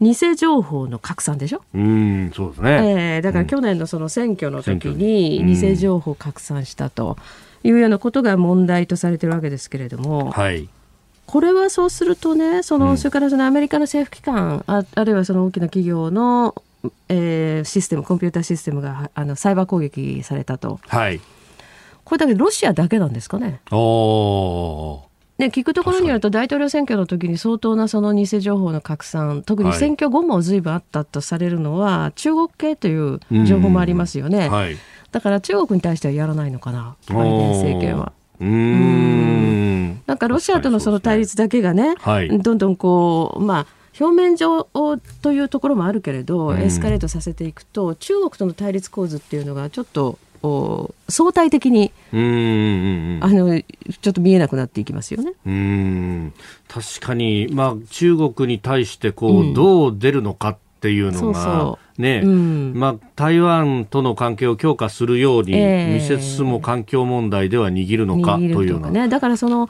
[0.00, 1.62] 偽情報の拡散でしょ？
[1.74, 7.16] うんそうですね、えー、だから去年のその選挙の時に偽情報拡散したと
[7.64, 10.68] いうようなことが問題とされてるわけですけれども、はい、
[11.26, 16.54] これはそうするとねその、それからそのアメリカの政府機関ああるいはその大きな企業の
[17.08, 21.20] えー、システムコンピューターシステムがあのサイバー攻撃されたと、はい、
[22.04, 23.60] これだけロシアだけなんですかね？
[23.72, 25.02] お
[25.38, 34.76] ね、聞くところによると大統領選挙の時に相当なその偽情報の拡散特に選挙後も随分あったとされるのは、はい、中国系という情報もありますよね、はい、
[35.12, 38.12] だから中国に対してはやらないのかなバイデン政権は。
[38.40, 40.00] うん。
[40.06, 43.66] なんかロシアとのその対立だけがね、ねはい、どんどんこうまあ
[44.00, 44.64] 表面上
[45.22, 53.60] というところもあるけれど、エスカレートさせていくと中国との対立構図っていうのがちょっと相対的にあの
[54.00, 55.32] ちょっと見えなくなっていきますよね。
[55.46, 56.32] うん。
[56.68, 61.78] 確かに、まあ、中国に対してこう、うん、どう出るのかっていうのが。
[61.98, 69.68] ね、うん、まあ、台湾との関係を強化するように見せつつも環境問題では握るのかというような、ね、だからその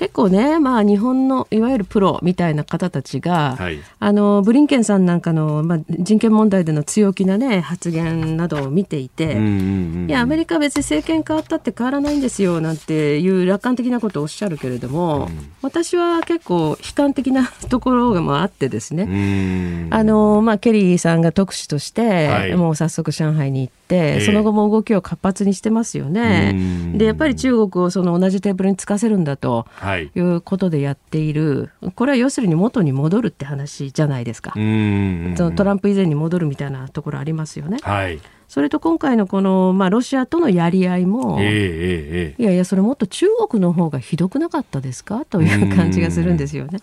[0.00, 26.54] 結構ね、まあ、日本のいわゆるプロみたいな方たちが、はい、あのブリンケンさんなんかの、まあ、人権問題での強気な、ね、発言などを見ていて、いやアメリカは別に政権変わったって変わらないんですよなんていう楽観的なことをおっしゃるけれども、うん、私は結構悲観的なところがもあってですね、あのまあ、ケリーさんが特使として、はい、もう早速上海に行って、その後も動きを活発にしてますよね。
[26.94, 29.66] でやっぱり中国をその同じテーブルにつかせるんだと。
[29.74, 30.10] はいい。
[30.14, 34.52] うことでやっている、これは要するに元に戻るって話じゃないですか。
[34.54, 37.78] そのトランプ以前に戻るみたいなところありますよね。
[37.82, 38.20] はい。
[38.48, 45.24] それと今回のこの、まあ、ロシアとのやり合いも、えーえー、いやいや、それもっと中国の方がひどくなかったですか？
[45.24, 46.80] という感じがするんですよね。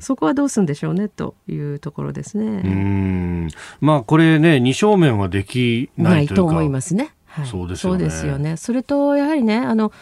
[0.00, 1.08] そこはどうするんでしょうね？
[1.08, 3.50] というところですね。
[3.82, 7.10] まあ、これね、二正面はできないと思いますね。
[7.26, 7.76] はい、そうで
[8.08, 8.56] すよね。
[8.56, 9.92] それと、やはりね、あの、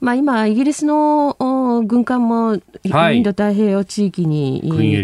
[0.00, 1.36] まあ、今、イギリスの
[1.80, 2.58] 軍艦もイ
[3.20, 4.98] ンド太平洋地域に、はい、え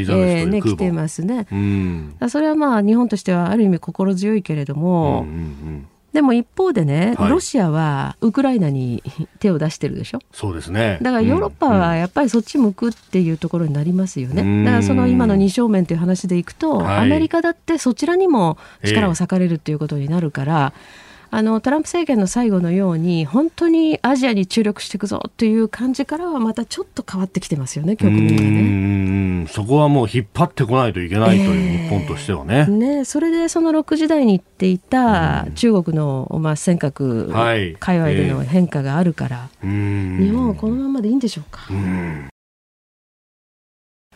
[0.45, 5.87] ー、ね、来てますね、うん、それはまあ日本としてはある意味心強いけれども、うんうんうん。
[6.12, 9.03] でも一方でね、はい、ロシアはウクライナに
[9.41, 10.19] 手を出してるでしょ？
[10.33, 10.99] そうですね。
[11.03, 14.43] だからヨーロッパはやっぱりそっち向くっていうところになりますよね。
[14.43, 20.73] うん、だからその今の二正面という話でいくと、アメリカだってそちらにも力を割かれるっていうことになるから。
[20.75, 29.47] えーあのトランプ政権の最後のように本当にアジアに注力していくぞという感じからはまたちょっと変わってきてますよね、局面がね。
[29.49, 32.66] そこはもう引っ張ってこないといけないという日本としてはね。
[32.68, 37.31] えー、ねそれでその6時代に言っていた中国の、まあ、尖閣
[37.79, 41.66] 界隈での変化があるから、えー、日本はこのままでいいんでしょうか。
[41.70, 41.74] う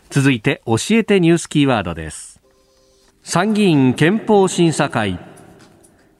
[0.08, 2.40] 続いて教えてニュースキーワードです。
[3.22, 5.18] 参議院憲法審査会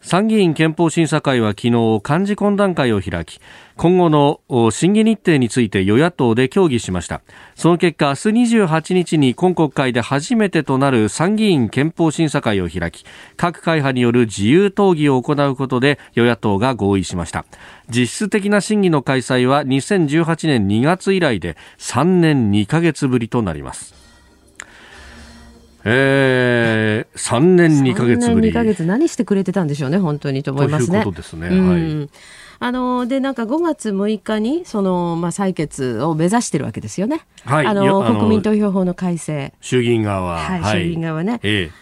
[0.03, 3.41] 参議院憲法審査会は昨日幹事懇談会を開き
[3.77, 4.41] 今後の
[4.71, 7.23] 審議日程について与野党で協議しました。
[7.55, 13.05] その結果明日28日に今国会で初めてとなる参議院憲法審査会を開き
[13.37, 17.47] 各会派による自由討議を行うことで与野党が合意しました。
[17.89, 24.12] 実質的な審議の開催は2018年2月以来で3年2ヶ月ぶりとなります。
[25.85, 28.51] えー、3年2か月ぶり。
[28.51, 30.91] 3年2ヶ月何してくれてたんでしょうね、本当にと思いますね。
[30.91, 31.49] ということですね。
[31.49, 32.09] うん、はい。
[32.65, 41.82] あのでなんか5月6日にその、まあ、採決を目指してるわけですよね、はい、あの国民投票法の改正衆議院側は、はい、衆議院側ね、ええ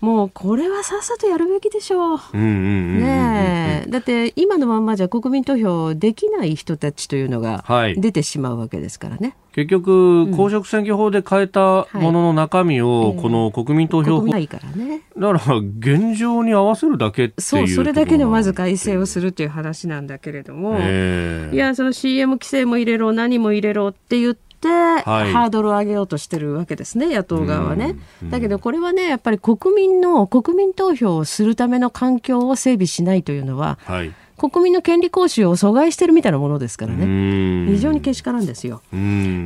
[0.00, 2.36] もうこれはさっさとやるべきでしょう。
[2.36, 7.64] ねだって今のまんまじゃ国民投票できない人たちというのが
[7.96, 9.28] 出てしまうわけですからね。
[9.28, 15.02] はい、結局、公職選挙法で変えたものの中身を、この国民投票法、ないからね。
[15.16, 27.96] だから現状に合わせるだけっていうそう、それだけのまず改正をするという話なんだけれども、いや、その CM 規制も入れろ、何も入れろって言って、はい、ハードルを上げようとしてるわけですね、野党側はね。
[28.30, 38.80] だけどこれはね、やっぱり国民の国民投票をするための環境を整備しないというのは、はい国民の権利行使を阻害してるみたいなものですからね、非常にけしからんですよ。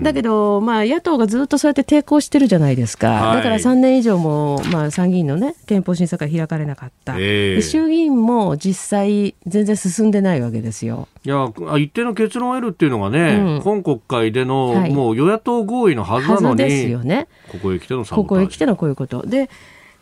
[0.02, 11.08] だけど、まあ、野党がずっとそうやって抵抗してるじゃないですか、はい、だから3年以上も、まあ、参議院の、ね、憲法審査会開かれなかった、えー、衆議院も実際、全然進んでないわけですよ。
[11.24, 19.24] いや一定の結論を得るっていうのがね、うん、今国会での、はい、もう与野党合意のはずなのに、ですよね、ここへ来てのここへ来てのこういうこと。
[19.24, 19.48] で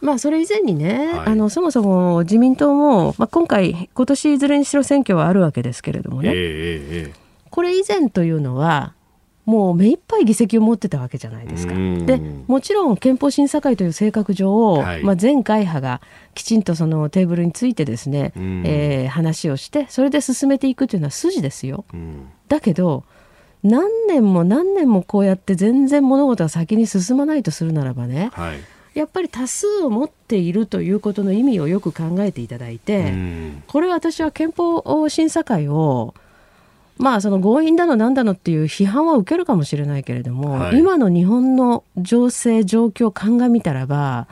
[0.01, 7.19] まあ、それ以前にね、はい、あのそもそも自民党も、まあ、今回、今年いずれにしろ選挙はあるわけですけれどもね、えー、
[7.51, 8.95] これ以前というのは、
[9.47, 11.75] もう目いっぱい議席を持ってたわけじゃないですか。
[11.75, 16.01] でもちろん憲法審査会という性格上、はい、まあ、全会派が
[16.35, 21.85] きちんとそのテーブルについてですね、えー、話をしてそれで進めていくというのは筋ですよ。
[22.49, 23.05] だけど
[23.65, 28.61] 何年も何年もこうやって全然物事が先に進まないとするならばね、はいい
[29.01, 33.15] やっぱり多数を持っているということの意味をよく考えていただいて、
[33.67, 36.15] これは私は憲法審査会を
[36.99, 44.29] まあその強引だのなんだのっていう批判は受けるかもしれないけれども、はい、今の日本の情勢状況を鑑みたらば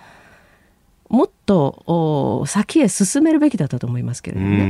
[1.09, 4.65] もっと先へ進めるべきだったと思いますけれどもね。
[4.65, 4.67] う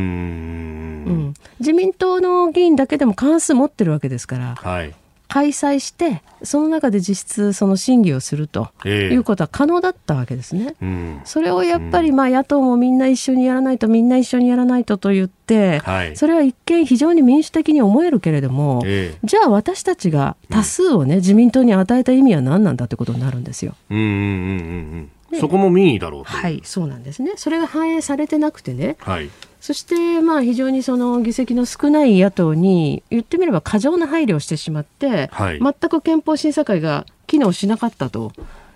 [1.10, 4.94] ん、自民党の議員だけでも過半数持ってるわけですから、はい、
[5.28, 10.74] 開催してその中で実質その審議をするということは可能だったわけですね。
[10.80, 23.74] えー、それをやっぱりまあ野党もみんな一緒にやらないとみんな一緒にやらないとと言って、はい、それは一見非常に民主的に思えるけれども、えー、じゃあ私たちが多数をね自民党に与えた意味は何なんだってことになるんですよ。
[23.90, 24.16] うんうんうんう
[24.96, 27.32] んそこも民意だろうはいそうなんですね。
[27.36, 38.32] それが反映されてなくてね、はい、そしてまあ非常にその議席の少ない野党に言ってみれば過剰な配慮をしてしまって、はい、全く憲法審査会が機能しなかったと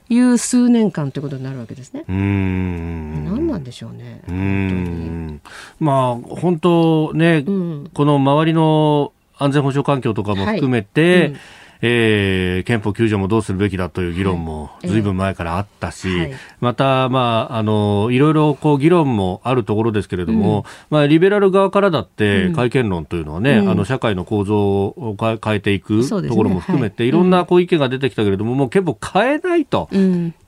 [0.08, 2.04] いう数年間ということになるわけですね。
[2.08, 3.24] うん。
[3.24, 4.22] 何なんでしょうね。
[4.28, 5.40] うん。
[5.80, 11.26] まあ本当ね、うん、この周りの安全保障環境とかも含めて、はい。
[11.28, 11.36] うん
[11.84, 27.10] えー、憲法9条もどうするべきだという議論もずいぶん前からあったし、はい、また、まあ、あの、いろいろこう議論もあるところですけれども、うん、まあ、リベラル側からだって改憲論というのはね、うん、あの、社会の構造を変えていくところも含めて、い。
[27.10, 29.88] ろんなこう意見が出てきたけれども、もう憲法変えないと。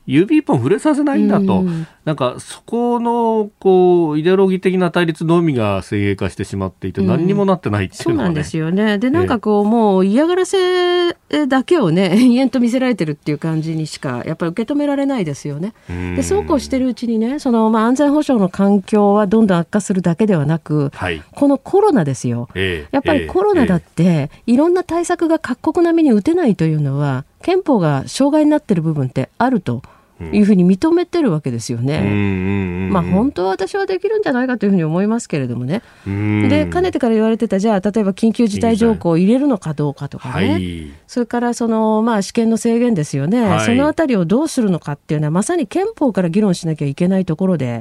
[0.06, 8.98] 指一本触れさせないんだと、うん、なんかそこのこうイデオロギー的な対立のみが先鋭化してしまっていて、何にもなってないっていうのは、ね、そうなんですよね。
[8.98, 11.14] で、なんかこう、もう嫌がらせ
[11.46, 15.72] だけをね、 延々と見せられてるっていう感じにしか、やっぱり受け止められないですよね。
[15.88, 22.48] で、そうこうしてるうちにね、その、まあ、安全保障の環境はどんどん悪化するだけではなく、はい、このコロナですよ。
[22.54, 29.82] えー、やっぱりコロナだって、いろんな対策が各国並みに打てないというのは、憲法が障害になってる部分ってあると。
[30.20, 32.88] いうふうに認めてるわけですよね。
[32.90, 35.82] まあ本当は私はできるんじゃないかというふうに思いますけれどもね。
[36.06, 47.80] でかねてから言われてたじゃあ例えば緊急事態条項を入れるのかどうかとかね、はい、それからそのまあ試験の制限ですよね、はい、そのあたりをどうするのかっていうのはまさに憲法から議論しなきゃいけないところで、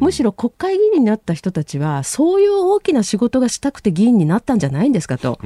[0.00, 5.38] むしろ国会議員になった人たちはそういう大きな仕事がしたくて議員になったんじゃないんですかと、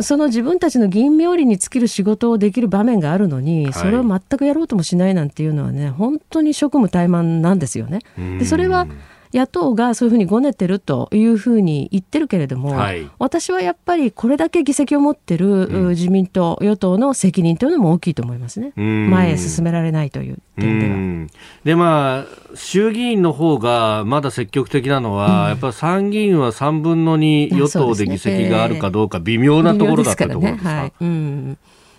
[0.00, 8.00] その自分たちの議員冥利に尽きる仕事をできる場面があるのにそれを全くやろうともしないなんていうのはね本当に職務怠慢なんですよね。
[8.38, 8.86] でそれは
[9.34, 21.28] 野党がそういうふうにごねてるというふうに言ってるけれども、はい、私はやっぱりこれだけ議席を持ってる自民党、与党の責任というのも大きいと思いますね、前へ進められないという点では。
[21.64, 30.92] で、まあ、衆議院の方がまだ積極的なのは、うん、やっぱ参議院は3分の2、与党で議席があるかどうか、微妙なところだったところですか？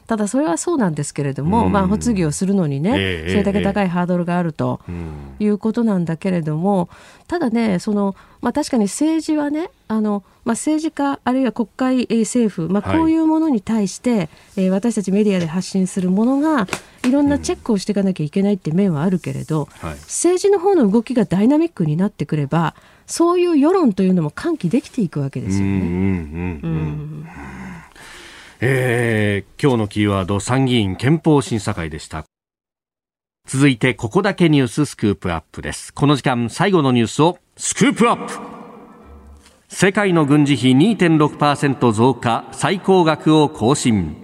[0.07, 4.81] ただそれはそうなんですけれども、まあ、発議をするのにね、えー、それだけ高いハードルがあると
[5.39, 6.89] いうことなんだけれども、
[7.27, 16.67] ただね、そのまあ、確かに政治はね、あのまあ、政治家、あるいは国会、政府、まあ、こういうものに対して、はい、えー、私たちメディアで発信するものが、
[17.07, 22.75] いろんなチェックをしていかなきゃいけないって面はあるけれど、うんはい、政治の方の動きがダイナミックになってくれば、
[23.07, 25.71] そういう世論というのも喚起できていくわけですよね。
[25.71, 26.71] うんうんうん。
[26.71, 26.75] う
[27.29, 27.72] ん
[28.65, 32.23] えー、今日のキーワード参議院憲法審査会でした。
[33.45, 35.93] 続いてここだけニューススクープアップです。
[35.93, 38.33] この時間最後のニュースをスクープアップ。
[39.67, 44.22] 世界の軍事費2.6%増加最高額を更新。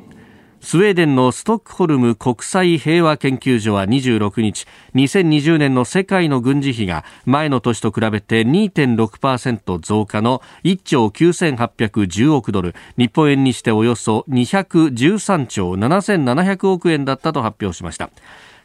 [0.61, 18.09] スウェーデンのストックホルム国際平和研究所は26日2020年の世界の軍事費が前の年と比べて2.6%増加の1兆9810億ドル日本円にしておよそ213兆7700億円だったと発表しました。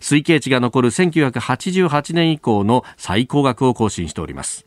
[0.00, 4.66] 推計値が残る1988年以降の最高額を更新しております。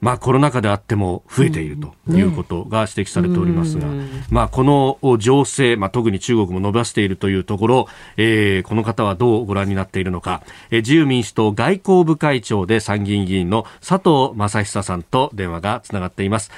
[0.00, 7.86] まあ、コロナ禍であっても増えているということが指摘されておりますが、うんね、まあ、この情勢、まあ、特に中国も伸ばしているというところ、
[8.16, 16.50] えー、この方はどうご覧になっているのか、えー、自由民主党外交部会長で参議院議員の佐藤正久さんと電話がつながっています。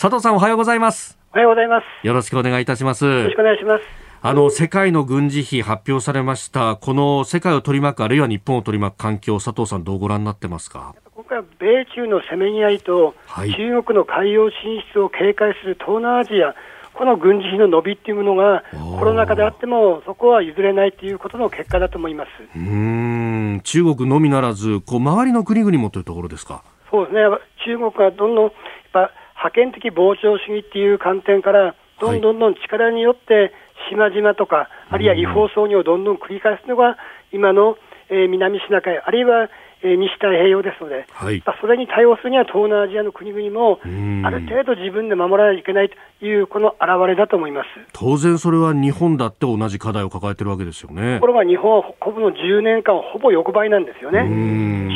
[0.00, 1.18] 佐藤さんおはようございます。
[1.32, 2.06] おはようございます。
[2.06, 3.04] よろしくお願いいたします。
[3.04, 3.82] よろしくお願いします。
[4.22, 10.94] あの世界の軍事費発表されましたこの世界を取り巻くあるいは日本を取り巻く環境佐藤さんどうご覧になってますか？
[11.24, 13.14] 回は米中のせめぎ合いと、
[13.56, 16.54] 中国の海洋進出を警戒する東南アジア、
[16.94, 18.64] この軍事費の伸びっていうものが、
[18.98, 22.28] コロナ禍であっても、そこは譲れないということの結果だと思います。
[22.56, 23.60] うん。
[23.64, 26.62] 中国のみならず、こう周りの国々もというところですか？
[26.90, 27.22] そうですね、
[27.64, 28.52] 中国はどんどんやっ
[28.92, 33.52] ぱ覇権的膨張主義っていう観点から、どんどんどん力によって
[33.90, 36.96] 島々とか、あるいは違法操業をどんどん繰り返すのが、
[37.32, 37.76] 今の、
[38.08, 39.48] えー、南シナ海、あるいは
[39.82, 43.78] えー、西太平洋ですので、はい、それに対応するには東南アジアの国々も
[44.26, 47.68] ある程度自分で守らないといけないというこの表れだと思います。
[47.92, 51.16] 当然それは日本だって同じ課題を抱えてるわけですよね。
[51.16, 54.22] ところが日本はこの10年間ほぼ横ばいなんですよね。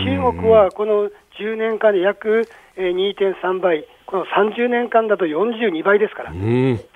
[0.05, 3.87] 中国はこの10年間で約2.3倍。
[4.07, 6.33] この30年間だと42倍ですから、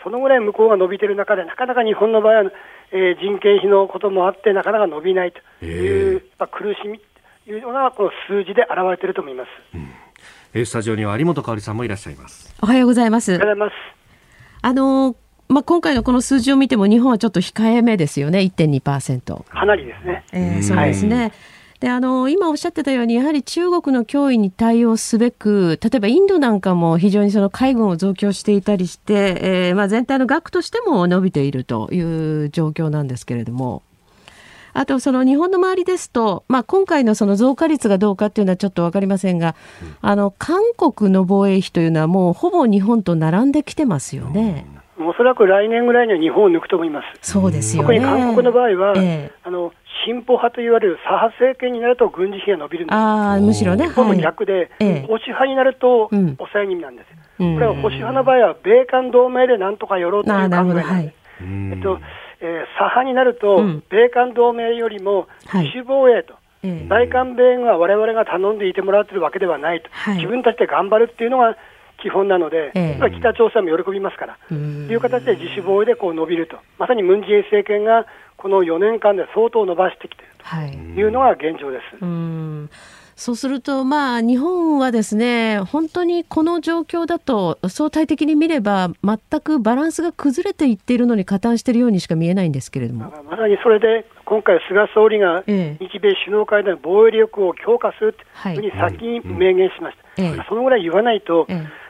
[0.03, 2.53] そのぐらい向こうが伸びてる中で、なかなか日本の場合は、
[2.91, 7.01] えー、人件費のこともあって、なかなか伸びないという、まあ、苦しみ
[7.47, 9.49] いうようなこの数字で表れていると思います、
[10.55, 12.55] うん、スタジオには有本香さんもいらっしゃいます。
[12.62, 13.34] おはようございます。
[13.34, 13.72] おはようございます。
[14.62, 15.16] あの
[15.49, 18.38] まあ、今回のこの数字を見ても日本はちょっと控えめですよね。
[18.38, 21.32] 1.2%かなりですね、えー、そうですね、はい。
[21.80, 32.01] であの今おっしゃってたようにやはり中国の脅威に対応すべく例えばインドなんかも非常にその海軍を増強していたりして、えーまあ、全体の額としても伸びているとい
[32.47, 33.82] う状況なんですけれども。
[34.74, 39.54] あとその日本の周りですと、まあ、今回のその増加率がどうかっていうのはちょっと分かりませんが、
[40.00, 44.66] あの韓国の防衛費というのはもうほぼ日本と並んできてますよね。
[44.98, 47.30] おそらく来年ぐらいには日本を抜くと思います。
[47.32, 49.72] そうですよ、ね、特に韓国の場合は、えあの
[50.06, 52.94] 進歩派と言われる左派政権になると軍事費が伸びるんです。
[52.94, 53.88] あむしろね。
[53.88, 57.06] ほぼ逆で、はい、保守派になると抑え気味なんです。
[57.38, 60.88] うん、これは保守派の場合は米韓同盟でなんとかやろうという考えなんです。
[60.88, 61.98] はい、えっと
[62.45, 66.38] えー、左派になると、米韓同盟よりも自主防衛と、は
[66.68, 71.57] い、大韓米軍はわれわれが頼んでいてもらっているわけではないと、はい、自分たちで頑張るっていうのが
[72.03, 78.05] 基本なので、えー、北朝鮮も喜びますから、という形で自主防衛でこう伸びると、まさにムン・ジェイン政権が
[78.36, 81.03] この4年間で相当伸ばしてきているとい。
[81.09, 82.05] うのが現状です。
[83.16, 93.12] そうすると、まあ、日本はですね、本当にこの状況だと、相対的に見れば、全くバランスが崩れていっているのに加担しているようにしか見えないんですけれども。
[93.30, 100.22] まさにそれで、今回、菅総理が日米首脳会談で防衛力を強化するというふうに先に明言しました。
[100.22, 101.84] ええ、そのぐらい言わないと、ええ、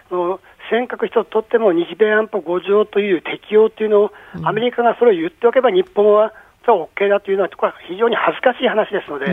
[0.70, 4.12] 尖閣一つとっても日米安保5条という適用というのを、
[4.43, 6.33] アメリカがそれを言っておけば、日本は
[6.65, 9.27] それは OK だというのは、これは非常に恥ずかしい話ですので、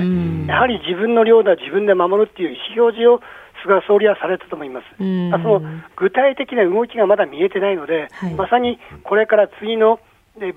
[0.48, 3.22] やはり自分の領土は自分で守るという意思表示を
[3.64, 4.86] 菅総理はされたと思います。
[4.98, 5.62] その
[5.96, 10.00] 具体的な動きがまだ見えてないので、はい、まさにこれから次の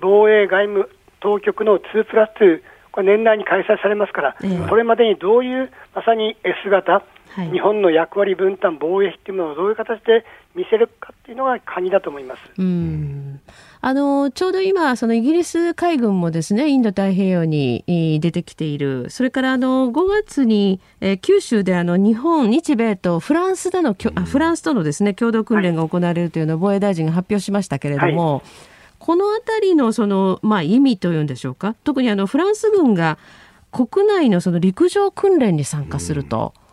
[0.01, 2.61] 防衛外務当局の2プラス2、
[2.91, 12.41] これ年内に開催されますから、えー、それまでにどういうまさに S 型、はい、日本の役割分担、防衛費というものをどういう形で見せるかっていうのが鍵だと思います。
[13.85, 17.83] うんあのちょうど今、そのイギリス海軍もですねインド太平洋に
[18.19, 28.43] 出てきている、それからあの5月に、えー、九州であの日本、日米とフランスでのあフランスとのですね共同訓練が行われるというのを防衛大臣が発表しましたけれども、はい、
[28.97, 33.19] このあたりのその、まあ、意味というんでしょうか、特にあのフランス軍が
[33.71, 36.55] 国内のその陸上訓練に参加すると。
[36.57, 36.64] うん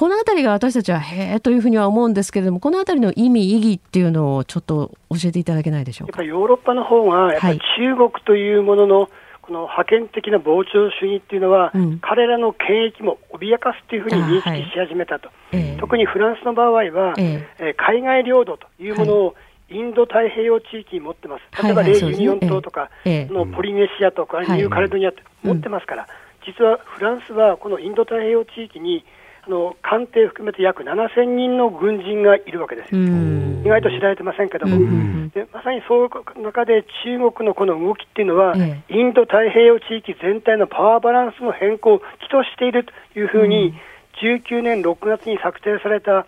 [0.00, 6.22] この辺りが私たちはへえというふうには思うんですけれども、この辺りの意味、意義っていうのをちょっと教えていただけないでしょうか？
[6.22, 9.10] やっぱヨーロッパの方が、やっぱり中国というものの、
[9.42, 17.74] この覇権的な膨張主義っていうのは、うん、彼らの権益も脅かすというふうに認識し始めたと、はい、特にフランスの場合は、ええ。
[17.74, 19.34] 海外領土というものを、
[19.68, 26.06] インド太平洋地域に持ってます、例えばレイ・ユニオン島とか、ポリネシアとか、ニューカレドニアって持ってますから、
[26.46, 29.04] 実はフランスはこのインド太平洋地域に
[29.46, 43.74] あの艦艇含めて約7000人の軍人がいるわけですよ、意外と知られてませんけども、でまさにそういう中で中国のこの動きっていうのは、ええ、インド太平洋地域全体のパワーバランスの変更を起としているというふうに、
[44.22, 46.26] 19年6月に策定された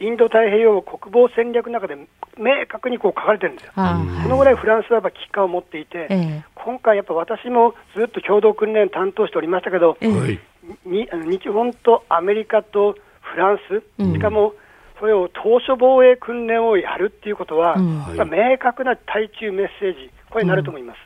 [0.00, 1.96] インド太平洋国防戦略の中で
[2.36, 3.82] 明確にこう書かれてるんですよ、こ
[4.28, 10.38] のぐらいフランスはやっぱ危機感を持っていて、ええ、今回、やっぱ私もずっと共同訓練担当しておりましたけど、え
[10.84, 11.08] に
[11.38, 14.54] 日本とアメリカとフランス、しかも
[15.00, 17.98] それを当初防衛訓練をやるっていうことは、うん、
[18.30, 20.98] 明確な対中メッセージ、これになると思います。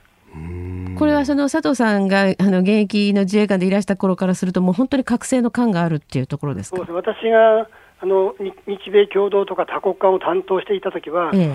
[0.98, 6.76] これはその佐藤さんがあの現役の自衛官でいらした頃からすると、もう本当に覚醒の感があるっていうところですか？
[6.76, 7.68] そうです私が
[8.00, 8.34] あの
[8.66, 11.52] 日米共同とか多国間を担当していたときは、ええ、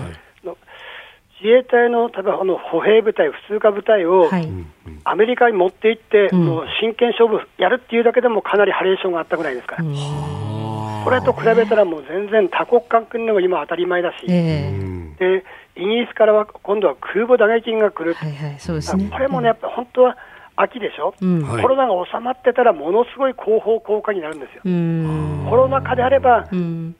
[1.44, 4.30] 自衛隊の例えばあの歩兵部隊、普通科部隊を
[5.04, 15.44] アメリカに持って行って、はい、もう真剣勝負やるっていうだけでもかなりハレーションがあったぐらいですから、これと比べたらもう全然多国間訓練が今当たり前だし、えー、で
[15.76, 20.16] イギリスからは今度は空母打撃機が来る、はいはいそうですね、これもね、やっぱ本当は
[20.56, 24.62] 秋でしょ、うん、コロナが収まってたらものすごい広報効果になるんですよ。
[25.50, 26.96] コロナ禍であれば、うん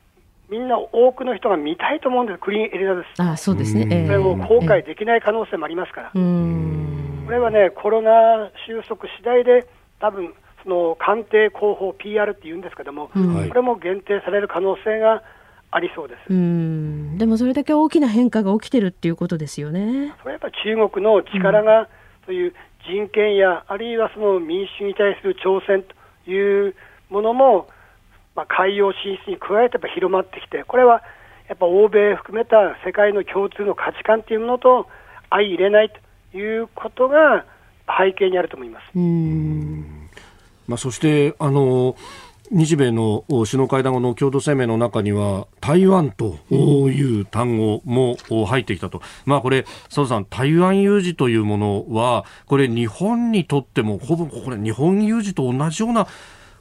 [0.49, 3.21] みんな多くの人が見たいと思うんです、クリーンエリザベス。
[3.21, 4.05] あそうですね。
[4.07, 6.11] これも後悔できない可能性もありますから。
[6.11, 6.17] こ
[7.31, 9.65] れはね、コロナ収束次第で、
[9.99, 10.33] 多分
[10.63, 13.19] その官邸広報 PR って言うんですけども、こ
[13.53, 15.23] れも限定される可能性が
[15.71, 20.13] ありそうですうんでもそれだけ大きな変化が起きてるっていうことですよね。
[20.21, 21.89] それやっぱ中国の力が、
[22.25, 22.53] そういう
[22.87, 26.75] 人権や、あるいはその民主に対する挑戦という
[27.09, 27.67] ものも、
[28.35, 31.01] まあ、海洋進出に加えてや広まってきて、これは
[31.47, 34.87] やっぱ欧米含めた世界の共通の価値観というものと
[35.29, 35.91] 相入れない
[36.31, 37.45] ということが
[37.87, 38.83] 背景にあると思います。
[38.95, 40.09] うん
[40.67, 41.95] まあ、そしてあの
[42.51, 56.07] 日米の首脳会談後の共同声明の中には台湾という単語も入ってきたと、まあ、これ、佐藤さん、台湾有事というものは、これ、日本にとっても、ほぼこれ、日本有事と同じような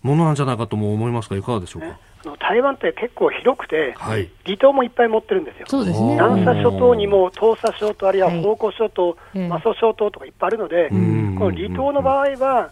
[0.04, 1.98] ものなんじゃないかとも思いますが、いかがでしょうか？
[2.38, 12.70] 台湾って結構広くて、はい、離島もいっぱい持ってるんですよ、そうですね、南沙諸島にも東沙諸島、あるいは宝庫諸島、馬祖諸島とかいっぱいあるので、この離島の場合は、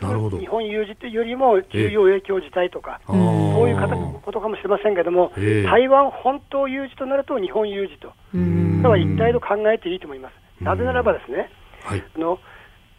[0.00, 0.38] なるほど。
[0.38, 3.76] 日本有事というよりも重要影響事態とか、そういう
[4.22, 10.64] ことかもしれませんけれども、台湾本島有事となると日本有事と、それは一体と考えていいと思います。
[10.64, 11.50] なぜならばですね、
[11.82, 12.38] はい、あの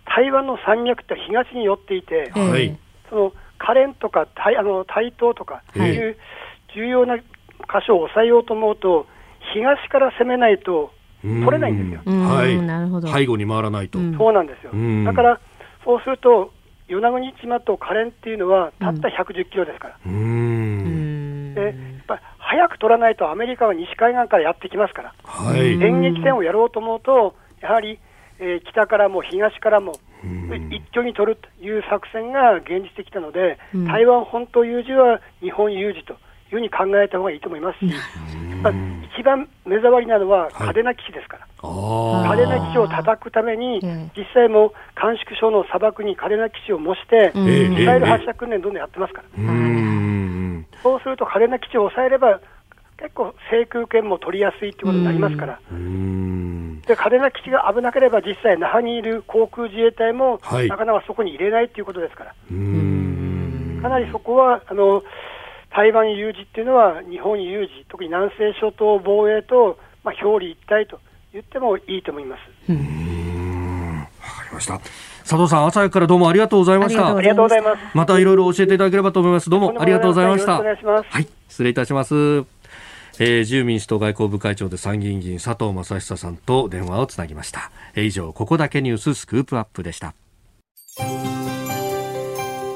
[0.05, 2.77] 台湾の山脈って東に寄っていて、はい、
[3.09, 6.17] そのカレンとか台あの台東とかいう
[6.75, 7.23] 重要な箇
[7.85, 9.07] 所を抑えようと思うと、
[9.53, 10.91] 東から攻めないと
[11.21, 12.13] 取れないんですよ。
[12.13, 13.11] はい、なるほど。
[13.11, 13.99] 背後に回らないと。
[14.17, 14.71] そうなんですよ。
[15.05, 15.39] だから
[15.83, 16.51] そうすると
[16.87, 19.97] 与那国島とカレンっていうのは、たった110キロですから。
[20.05, 21.73] うん、でやっ
[22.07, 27.99] ぱり早く取らないと、アメリカは西海岸からやってきますから、はい、電撃戦をやろうと思うと、やはり、
[28.39, 29.93] えー、北からも東からも
[30.71, 33.57] 一挙に取るという作戦が現実的なので、
[33.87, 36.17] 台湾本島有事は日本有事という
[36.51, 37.79] ふうに考えた方がいいと思います。
[37.79, 37.85] し、
[39.19, 43.79] 一番目障りなのは嘉手納基地ですから、嘉手納基地を叩くために、
[44.15, 49.27] 実際も甘粛省の砂漠に嘉手納基地を模して、ミサイル発射訓練どんどんやってますから、
[50.83, 52.39] そうすると嘉手納基地を抑えれば、
[52.97, 55.59] 結構、制空権も取りやすいということになりますから。
[56.87, 62.31] で嘉手納基地が危なければ、実際、那覇にいる航空自衛隊も、なかなかそこに入れないということですから、
[63.81, 65.03] かなりそこはあの
[65.75, 70.99] 台湾有事っていうのは日本有事、特に南西諸島防衛と、まあ、表裏一体と
[71.33, 72.71] 言ってもいいと思います。
[72.71, 74.79] わかりました。
[75.25, 77.15] 佐藤さん、朝早くからどうもありがとうございました。
[77.15, 77.79] ありがとうございます。
[77.93, 79.49] またいろいろ教えていただければと思います。
[79.49, 80.59] どうもありがとうございました。
[80.59, 81.09] お願いします。
[81.09, 82.45] はい、失礼いたします。
[83.19, 87.71] えー、自由民主党外交部会長で参議院議員佐藤正久さんと電話をつなぎました。
[87.95, 90.13] えー、以上、ここだけニューススクープアップでした。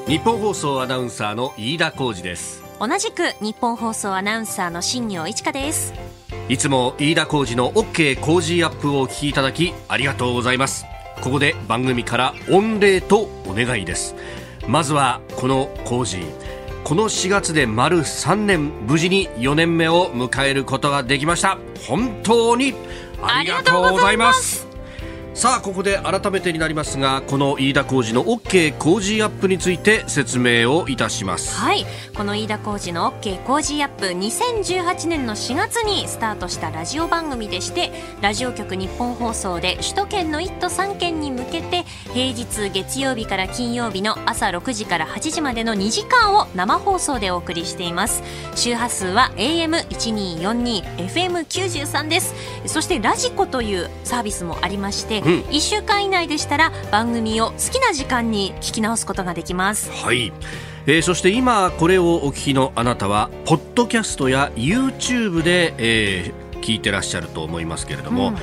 [0.06, 2.70] 日本放送アナウンサーの飯田浩二です。
[2.80, 5.92] 同じく日本放送アナウンサーの新業一華です
[6.48, 10.86] いつも飯田浩二の OK 工事アップをお聞きいただきありがとうございます
[11.20, 14.14] ここで番組から御礼とお願いです
[14.66, 16.22] まずはこの工事
[16.84, 21.58] この4月で丸3年無事に4年目を迎えることができました。
[21.86, 22.74] 本当に
[23.22, 24.69] ありがとうございます。
[25.40, 31.58] さあここで改めてになりますがこの飯田浩司の OK 工事アップについて説明をいたします。
[31.58, 31.86] はい。
[32.14, 48.22] この飯田浩司の OK 工事アップ2018年の4月にスタートしたラジオ番組でしてラジオ局日本放送で首都圏の1都3県に向けて平日月曜日から金曜日の朝6時から8時までの2時間を生放送でお送りしています。
[48.56, 52.34] 周波数は AM1242 FM93 です。
[52.66, 59.90] そしてラジコというサービスもありましてうん、1週間以内でしたら番組を好きな時間に聞き直すことができます。
[59.90, 60.32] はい。
[60.86, 68.36] えー、そして今これをお聞きのあなたはポッドキャストや YouTube で、えー、聞いてらっしゃると思いますけれども、うん、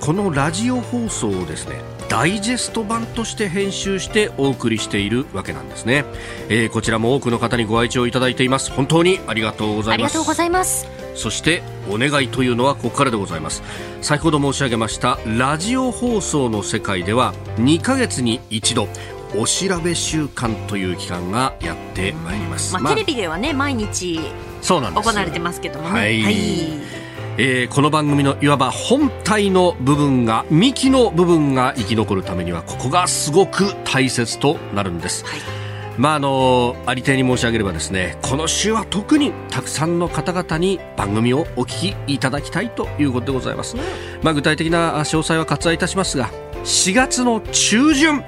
[0.00, 6.04] このラジオ放送をですねダイジェスト版として編集してお送りしているわけなんですね、
[6.48, 8.70] えー、こちらも多くの方にご愛聴いただいています。
[8.70, 10.12] 本当にありがとうございます。
[10.12, 13.62] ありがとうございますそしてお願いというのはここからでございます。
[14.00, 18.88] 先ほど申し上げましたラジオ放送の世界では2ヶ月に一度
[19.36, 24.20] お調べ週間という期間がやってまいります、まあ、テレビではね毎日
[24.62, 26.36] 行われてますけどもね、はい、はい、
[27.36, 35.57] えー、この番組のいわば本体の部分が幹の部分が生き残るためにはここがすごく大切となるんです、はい
[35.98, 43.76] まああのありていに申し上げればですねこの週は特にたくさんの方々に番組をお聞きいただきたいということでございます、
[44.22, 46.30] まあ、具体的な詳細は割愛いたしますが
[46.64, 48.22] 4月の中旬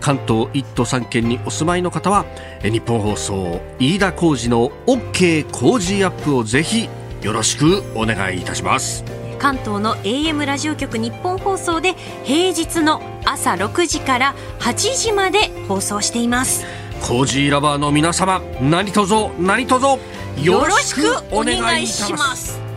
[0.00, 2.24] 関東1都3県にお住まいの方は
[2.62, 6.88] 日本放送飯田浩司の OK 工事アップをぜひ
[7.22, 9.04] よろしくお願いいたします。
[9.38, 11.94] 関東の AM ラジオ局日本放送で
[12.24, 16.64] 平日の朝6時から8時まで放送しています
[17.00, 19.86] コージーラバーの皆様何卒何卒
[20.42, 22.67] よろしくお願いします。